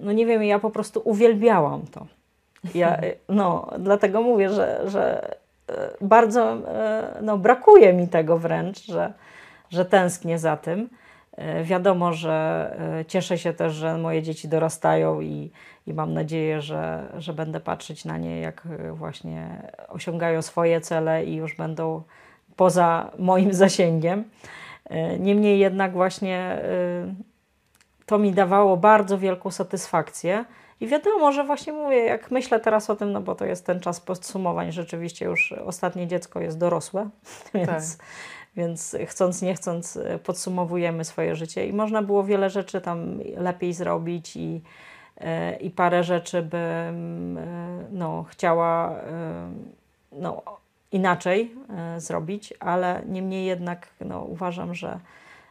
no 0.00 0.12
nie 0.12 0.26
wiem, 0.26 0.42
ja 0.42 0.58
po 0.58 0.70
prostu 0.70 1.00
uwielbiałam 1.04 1.82
to. 1.86 2.06
Ja, 2.74 3.00
no, 3.28 3.70
dlatego 3.78 4.22
mówię, 4.22 4.48
że, 4.48 4.82
że 4.86 5.34
bardzo 6.00 6.56
no, 7.22 7.38
brakuje 7.38 7.92
mi 7.92 8.08
tego 8.08 8.38
wręcz, 8.38 8.84
że, 8.84 9.12
że 9.70 9.84
tęsknię 9.84 10.38
za 10.38 10.56
tym. 10.56 10.88
Wiadomo, 11.62 12.12
że 12.12 12.76
cieszę 13.08 13.38
się 13.38 13.52
też, 13.52 13.72
że 13.72 13.98
moje 13.98 14.22
dzieci 14.22 14.48
dorastają 14.48 15.20
i, 15.20 15.50
i 15.86 15.94
mam 15.94 16.14
nadzieję, 16.14 16.60
że, 16.60 17.12
że 17.18 17.32
będę 17.32 17.60
patrzeć 17.60 18.04
na 18.04 18.18
nie, 18.18 18.40
jak 18.40 18.68
właśnie 18.92 19.62
osiągają 19.88 20.42
swoje 20.42 20.80
cele 20.80 21.24
i 21.24 21.34
już 21.34 21.56
będą 21.56 22.02
poza 22.56 23.10
moim 23.18 23.52
zasięgiem. 23.64 24.24
Niemniej 25.18 25.58
jednak 25.58 25.92
właśnie 25.92 26.62
to 28.06 28.18
mi 28.18 28.32
dawało 28.32 28.76
bardzo 28.76 29.18
wielką 29.18 29.50
satysfakcję. 29.50 30.44
I 30.82 30.86
wiadomo, 30.86 31.32
że 31.32 31.44
właśnie 31.44 31.72
mówię, 31.72 32.04
jak 32.04 32.30
myślę 32.30 32.60
teraz 32.60 32.90
o 32.90 32.96
tym, 32.96 33.12
no 33.12 33.20
bo 33.20 33.34
to 33.34 33.44
jest 33.44 33.66
ten 33.66 33.80
czas 33.80 34.00
podsumowań, 34.00 34.72
rzeczywiście 34.72 35.24
już 35.24 35.52
ostatnie 35.52 36.06
dziecko 36.06 36.40
jest 36.40 36.58
dorosłe, 36.58 37.08
więc, 37.54 37.96
tak. 37.96 38.06
więc 38.56 38.96
chcąc, 39.06 39.42
nie 39.42 39.54
chcąc 39.54 39.98
podsumowujemy 40.24 41.04
swoje 41.04 41.36
życie 41.36 41.66
i 41.66 41.72
można 41.72 42.02
było 42.02 42.24
wiele 42.24 42.50
rzeczy 42.50 42.80
tam 42.80 43.20
lepiej 43.36 43.72
zrobić 43.72 44.36
i, 44.36 44.62
e, 45.18 45.56
i 45.56 45.70
parę 45.70 46.04
rzeczy 46.04 46.42
bym 46.42 47.38
e, 47.38 47.84
no, 47.90 48.24
chciała 48.28 48.90
e, 48.90 49.52
no, 50.12 50.42
inaczej 50.92 51.54
zrobić, 51.98 52.54
ale 52.60 53.02
niemniej 53.08 53.46
jednak 53.46 53.88
no, 54.00 54.22
uważam, 54.22 54.74
że 54.74 55.00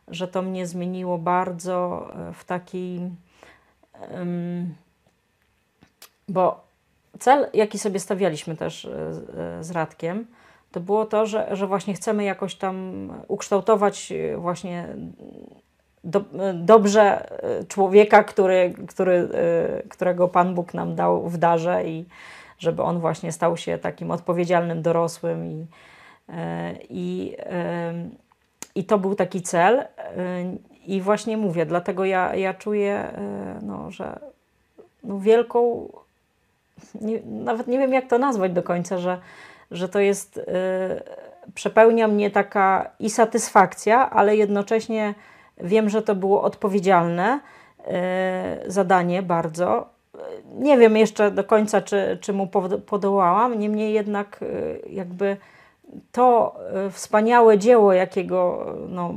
że 0.07 0.27
to 0.27 0.41
mnie 0.41 0.67
zmieniło 0.67 1.17
bardzo 1.17 2.07
e, 2.15 2.33
w 2.33 2.43
taki. 2.43 3.01
Um, 4.11 4.75
bo 6.31 6.63
cel, 7.19 7.47
jaki 7.53 7.79
sobie 7.79 7.99
stawialiśmy 7.99 8.57
też 8.57 8.85
e, 8.85 8.89
e, 9.59 9.63
z 9.63 9.71
Radkiem, 9.71 10.27
to 10.71 10.79
było 10.79 11.05
to, 11.05 11.25
że, 11.25 11.55
że 11.55 11.67
właśnie 11.67 11.93
chcemy 11.93 12.23
jakoś 12.23 12.55
tam 12.55 13.07
ukształtować 13.27 14.13
właśnie 14.37 14.87
do, 16.03 16.23
dobrze 16.53 17.27
człowieka, 17.67 18.23
który, 18.23 18.73
który, 18.87 19.29
którego 19.89 20.27
Pan 20.27 20.55
Bóg 20.55 20.73
nam 20.73 20.95
dał 20.95 21.29
w 21.29 21.37
darze 21.37 21.83
i 21.87 22.05
żeby 22.59 22.83
on 22.83 22.99
właśnie 22.99 23.31
stał 23.31 23.57
się 23.57 23.77
takim 23.77 24.11
odpowiedzialnym 24.11 24.81
dorosłym 24.81 25.45
i, 25.45 25.65
i 26.89 27.35
i 28.75 28.83
to 28.83 28.97
był 28.97 29.15
taki 29.15 29.41
cel. 29.41 29.87
I 30.85 31.01
właśnie 31.01 31.37
mówię, 31.37 31.65
dlatego 31.65 32.05
ja, 32.05 32.35
ja 32.35 32.53
czuję, 32.53 33.11
no, 33.61 33.91
że 33.91 34.19
no 35.03 35.19
wielką, 35.19 35.89
nie, 37.01 37.19
nawet 37.25 37.67
nie 37.67 37.79
wiem 37.79 37.93
jak 37.93 38.07
to 38.07 38.17
nazwać 38.17 38.51
do 38.51 38.63
końca, 38.63 38.97
że, 38.97 39.17
że 39.71 39.89
to 39.89 39.99
jest, 39.99 40.37
y, 40.37 40.41
przepełnia 41.53 42.07
mnie 42.07 42.31
taka 42.31 42.91
i 42.99 43.09
satysfakcja, 43.09 44.09
ale 44.09 44.35
jednocześnie 44.35 45.13
wiem, 45.57 45.89
że 45.89 46.01
to 46.01 46.15
było 46.15 46.43
odpowiedzialne 46.43 47.39
zadanie 48.67 49.23
bardzo. 49.23 49.89
Nie 50.53 50.77
wiem 50.77 50.97
jeszcze 50.97 51.31
do 51.31 51.43
końca, 51.43 51.81
czy, 51.81 52.17
czy 52.21 52.33
mu 52.33 52.47
podołałam, 52.85 53.59
niemniej 53.59 53.93
jednak 53.93 54.39
jakby 54.89 55.37
to 56.11 56.55
e, 56.73 56.89
wspaniałe 56.89 57.57
dzieło, 57.57 57.93
jakiego, 57.93 58.65
no, 58.89 59.13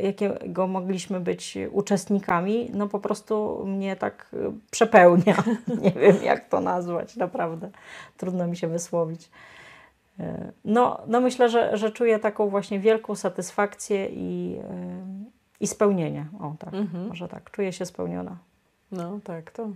jakiego 0.00 0.66
mogliśmy 0.66 1.20
być 1.20 1.58
uczestnikami, 1.72 2.70
no 2.74 2.88
po 2.88 2.98
prostu 2.98 3.62
mnie 3.66 3.96
tak 3.96 4.30
e, 4.32 4.52
przepełnia. 4.70 5.36
Nie 5.82 5.90
wiem, 5.90 6.16
jak 6.22 6.48
to 6.48 6.60
nazwać, 6.60 7.16
naprawdę. 7.16 7.70
Trudno 8.16 8.46
mi 8.46 8.56
się 8.56 8.68
wysłowić. 8.68 9.30
E, 10.20 10.52
no, 10.64 11.00
no 11.06 11.20
myślę, 11.20 11.48
że, 11.48 11.76
że 11.76 11.90
czuję 11.90 12.18
taką 12.18 12.48
właśnie 12.48 12.80
wielką 12.80 13.14
satysfakcję 13.14 14.08
i, 14.10 14.58
i 15.60 15.66
spełnienie. 15.66 16.26
O 16.40 16.54
tak, 16.58 16.74
mhm. 16.74 17.08
może 17.08 17.28
tak. 17.28 17.50
Czuję 17.50 17.72
się 17.72 17.86
spełniona. 17.86 18.36
No 18.92 19.20
tak, 19.24 19.50
to 19.50 19.68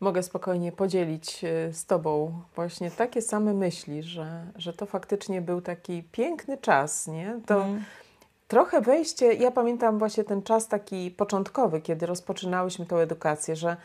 mogę 0.00 0.22
spokojnie 0.22 0.72
podzielić 0.72 1.44
e, 1.44 1.72
z 1.72 1.86
Tobą 1.86 2.42
właśnie 2.54 2.90
takie 2.90 3.22
same 3.22 3.54
myśli, 3.54 4.02
że, 4.02 4.46
że 4.56 4.72
to 4.72 4.86
faktycznie 4.86 5.40
był 5.42 5.60
taki 5.60 6.02
piękny 6.12 6.58
czas, 6.58 7.06
nie? 7.06 7.40
To 7.46 7.64
mm. 7.64 7.84
trochę 8.48 8.80
wejście, 8.80 9.32
ja 9.32 9.50
pamiętam 9.50 9.98
właśnie 9.98 10.24
ten 10.24 10.42
czas 10.42 10.68
taki 10.68 11.10
początkowy, 11.10 11.80
kiedy 11.80 12.06
rozpoczynałyśmy 12.06 12.86
tą 12.86 12.96
edukację, 12.96 13.56
że 13.56 13.76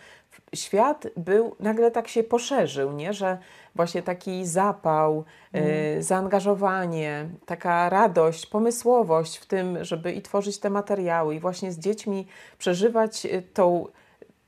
świat 0.55 1.07
był, 1.18 1.55
nagle 1.59 1.91
tak 1.91 2.07
się 2.07 2.24
poszerzył, 2.24 2.91
nie? 2.91 3.14
Że 3.14 3.38
właśnie 3.76 4.03
taki 4.03 4.45
zapał, 4.45 5.24
mm. 5.53 5.70
y, 5.70 6.03
zaangażowanie, 6.03 7.30
taka 7.45 7.89
radość, 7.89 8.45
pomysłowość 8.45 9.38
w 9.38 9.45
tym, 9.45 9.86
żeby 9.86 10.11
i 10.11 10.22
tworzyć 10.22 10.59
te 10.59 10.70
materiały 10.70 11.36
i 11.36 11.39
właśnie 11.39 11.72
z 11.72 11.80
dziećmi 11.80 12.28
przeżywać 12.57 13.26
e, 13.26 13.41
tą 13.41 13.88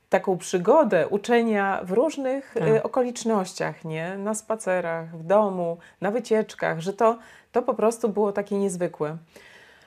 taką 0.08 0.38
przygodę 0.38 1.08
uczenia 1.08 1.80
w 1.84 1.90
różnych 1.90 2.54
tak. 2.54 2.68
Y, 2.68 2.82
okolicznościach, 2.82 3.84
nie? 3.84 4.18
Na 4.18 4.34
spacerach, 4.34 5.18
w 5.18 5.22
domu, 5.22 5.78
na 6.00 6.10
wycieczkach, 6.10 6.80
że 6.80 6.92
to, 6.92 7.18
to 7.52 7.62
po 7.62 7.74
prostu 7.74 8.08
było 8.08 8.32
takie 8.32 8.58
niezwykłe. 8.58 9.16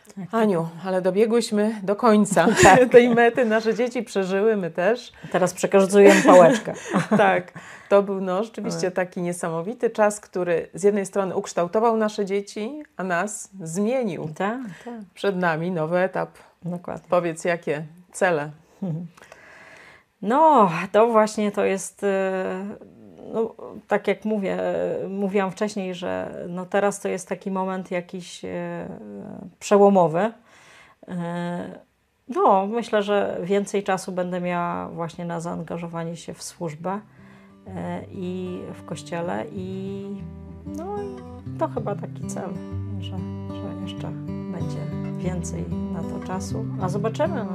Tak, 0.08 0.16
tak. 0.16 0.42
Aniu, 0.42 0.70
ale 0.86 1.02
dobiegłyśmy 1.02 1.76
do 1.84 1.96
końca 1.96 2.48
tak. 2.64 2.90
tej 2.90 3.10
mety. 3.10 3.46
Nasze 3.46 3.76
dzieci 3.76 4.04
przeżyły, 4.04 4.58
my 4.58 4.72
też. 4.72 5.12
Teraz 5.32 5.54
przekazujemy 5.54 6.22
pałeczkę. 6.22 6.74
tak, 7.18 7.54
to 7.90 8.04
był 8.04 8.22
no, 8.22 8.44
rzeczywiście 8.44 8.92
taki 8.92 9.22
niesamowity 9.22 9.90
czas, 9.90 10.20
który 10.20 10.70
z 10.74 10.84
jednej 10.84 11.06
strony 11.06 11.36
ukształtował 11.36 11.98
nasze 11.98 12.26
dzieci, 12.26 12.84
a 12.98 13.04
nas 13.04 13.50
zmienił. 13.62 14.30
Tak, 14.38 14.62
tak. 14.86 14.94
Przed 15.14 15.36
nami 15.38 15.72
nowy 15.72 15.98
etap. 15.98 16.30
Dokładnie. 16.66 17.08
Powiedz, 17.10 17.46
jakie 17.46 17.84
cele? 18.12 18.52
No, 20.22 20.70
to 20.92 21.08
właśnie 21.08 21.52
to 21.52 21.66
jest, 21.66 22.04
e, 22.04 22.66
no, 23.34 23.56
tak 23.88 24.08
jak 24.08 24.26
mówię, 24.26 24.58
mówiłam 25.10 25.52
wcześniej, 25.52 25.96
że 25.96 26.36
no 26.50 26.66
teraz 26.66 27.00
to 27.00 27.08
jest 27.08 27.30
taki 27.30 27.52
moment 27.52 27.92
jakiś 27.92 28.46
e, 28.46 28.50
przełomowy. 29.60 30.32
E, 31.08 31.80
no, 32.28 32.68
myślę, 32.68 33.04
że 33.04 33.38
więcej 33.44 33.84
czasu 33.84 34.12
będę 34.12 34.42
miała 34.42 34.90
właśnie 34.90 35.26
na 35.26 35.40
zaangażowanie 35.40 36.16
się 36.16 36.34
w 36.34 36.44
służbę 36.44 37.00
i 38.12 38.60
w 38.74 38.86
kościele 38.86 39.46
i 39.52 40.06
no 40.66 40.96
to 41.60 41.68
chyba 41.68 41.96
taki 41.96 42.28
cel, 42.28 42.50
że, 43.00 43.18
że 43.50 43.82
jeszcze 43.82 44.08
będzie 44.52 44.89
więcej 45.20 45.66
na 45.94 46.00
to 46.00 46.28
czasu. 46.28 46.66
A 46.82 46.90
zobaczymy. 46.90 47.46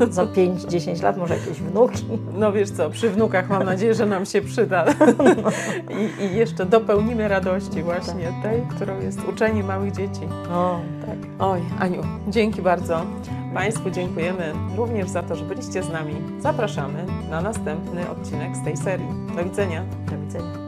No 0.00 0.06
za 0.10 0.24
5-10 0.24 1.02
lat 1.04 1.16
może 1.16 1.34
jakieś 1.34 1.60
wnuki. 1.60 2.04
No 2.34 2.52
wiesz 2.52 2.70
co, 2.70 2.90
przy 2.90 3.10
wnukach 3.10 3.48
mam 3.48 3.62
nadzieję, 3.62 3.94
że 3.94 4.06
nam 4.06 4.26
się 4.26 4.42
przyda. 4.42 4.84
I, 6.20 6.24
I, 6.24 6.36
jeszcze 6.36 6.66
dopełnimy 6.66 7.28
radości 7.28 7.82
właśnie 7.82 8.24
tak. 8.24 8.42
tej, 8.42 8.62
którą 8.76 9.00
jest 9.00 9.18
uczenie 9.28 9.64
małych 9.64 9.92
dzieci. 9.92 10.20
O, 10.50 10.80
tak. 11.06 11.16
Oj, 11.38 11.60
Aniu, 11.78 12.02
dzięki 12.28 12.62
bardzo. 12.62 13.06
Państwu 13.54 13.90
dziękujemy 13.90 14.52
również 14.76 15.08
za 15.08 15.22
to, 15.22 15.36
że 15.36 15.44
byliście 15.44 15.82
z 15.82 15.88
nami. 15.88 16.14
Zapraszamy 16.40 17.06
na 17.30 17.40
następny 17.40 18.10
odcinek 18.10 18.56
z 18.56 18.64
tej 18.64 18.76
serii. 18.76 19.08
Do 19.36 19.44
widzenia. 19.44 19.84
Do 20.10 20.18
widzenia. 20.18 20.61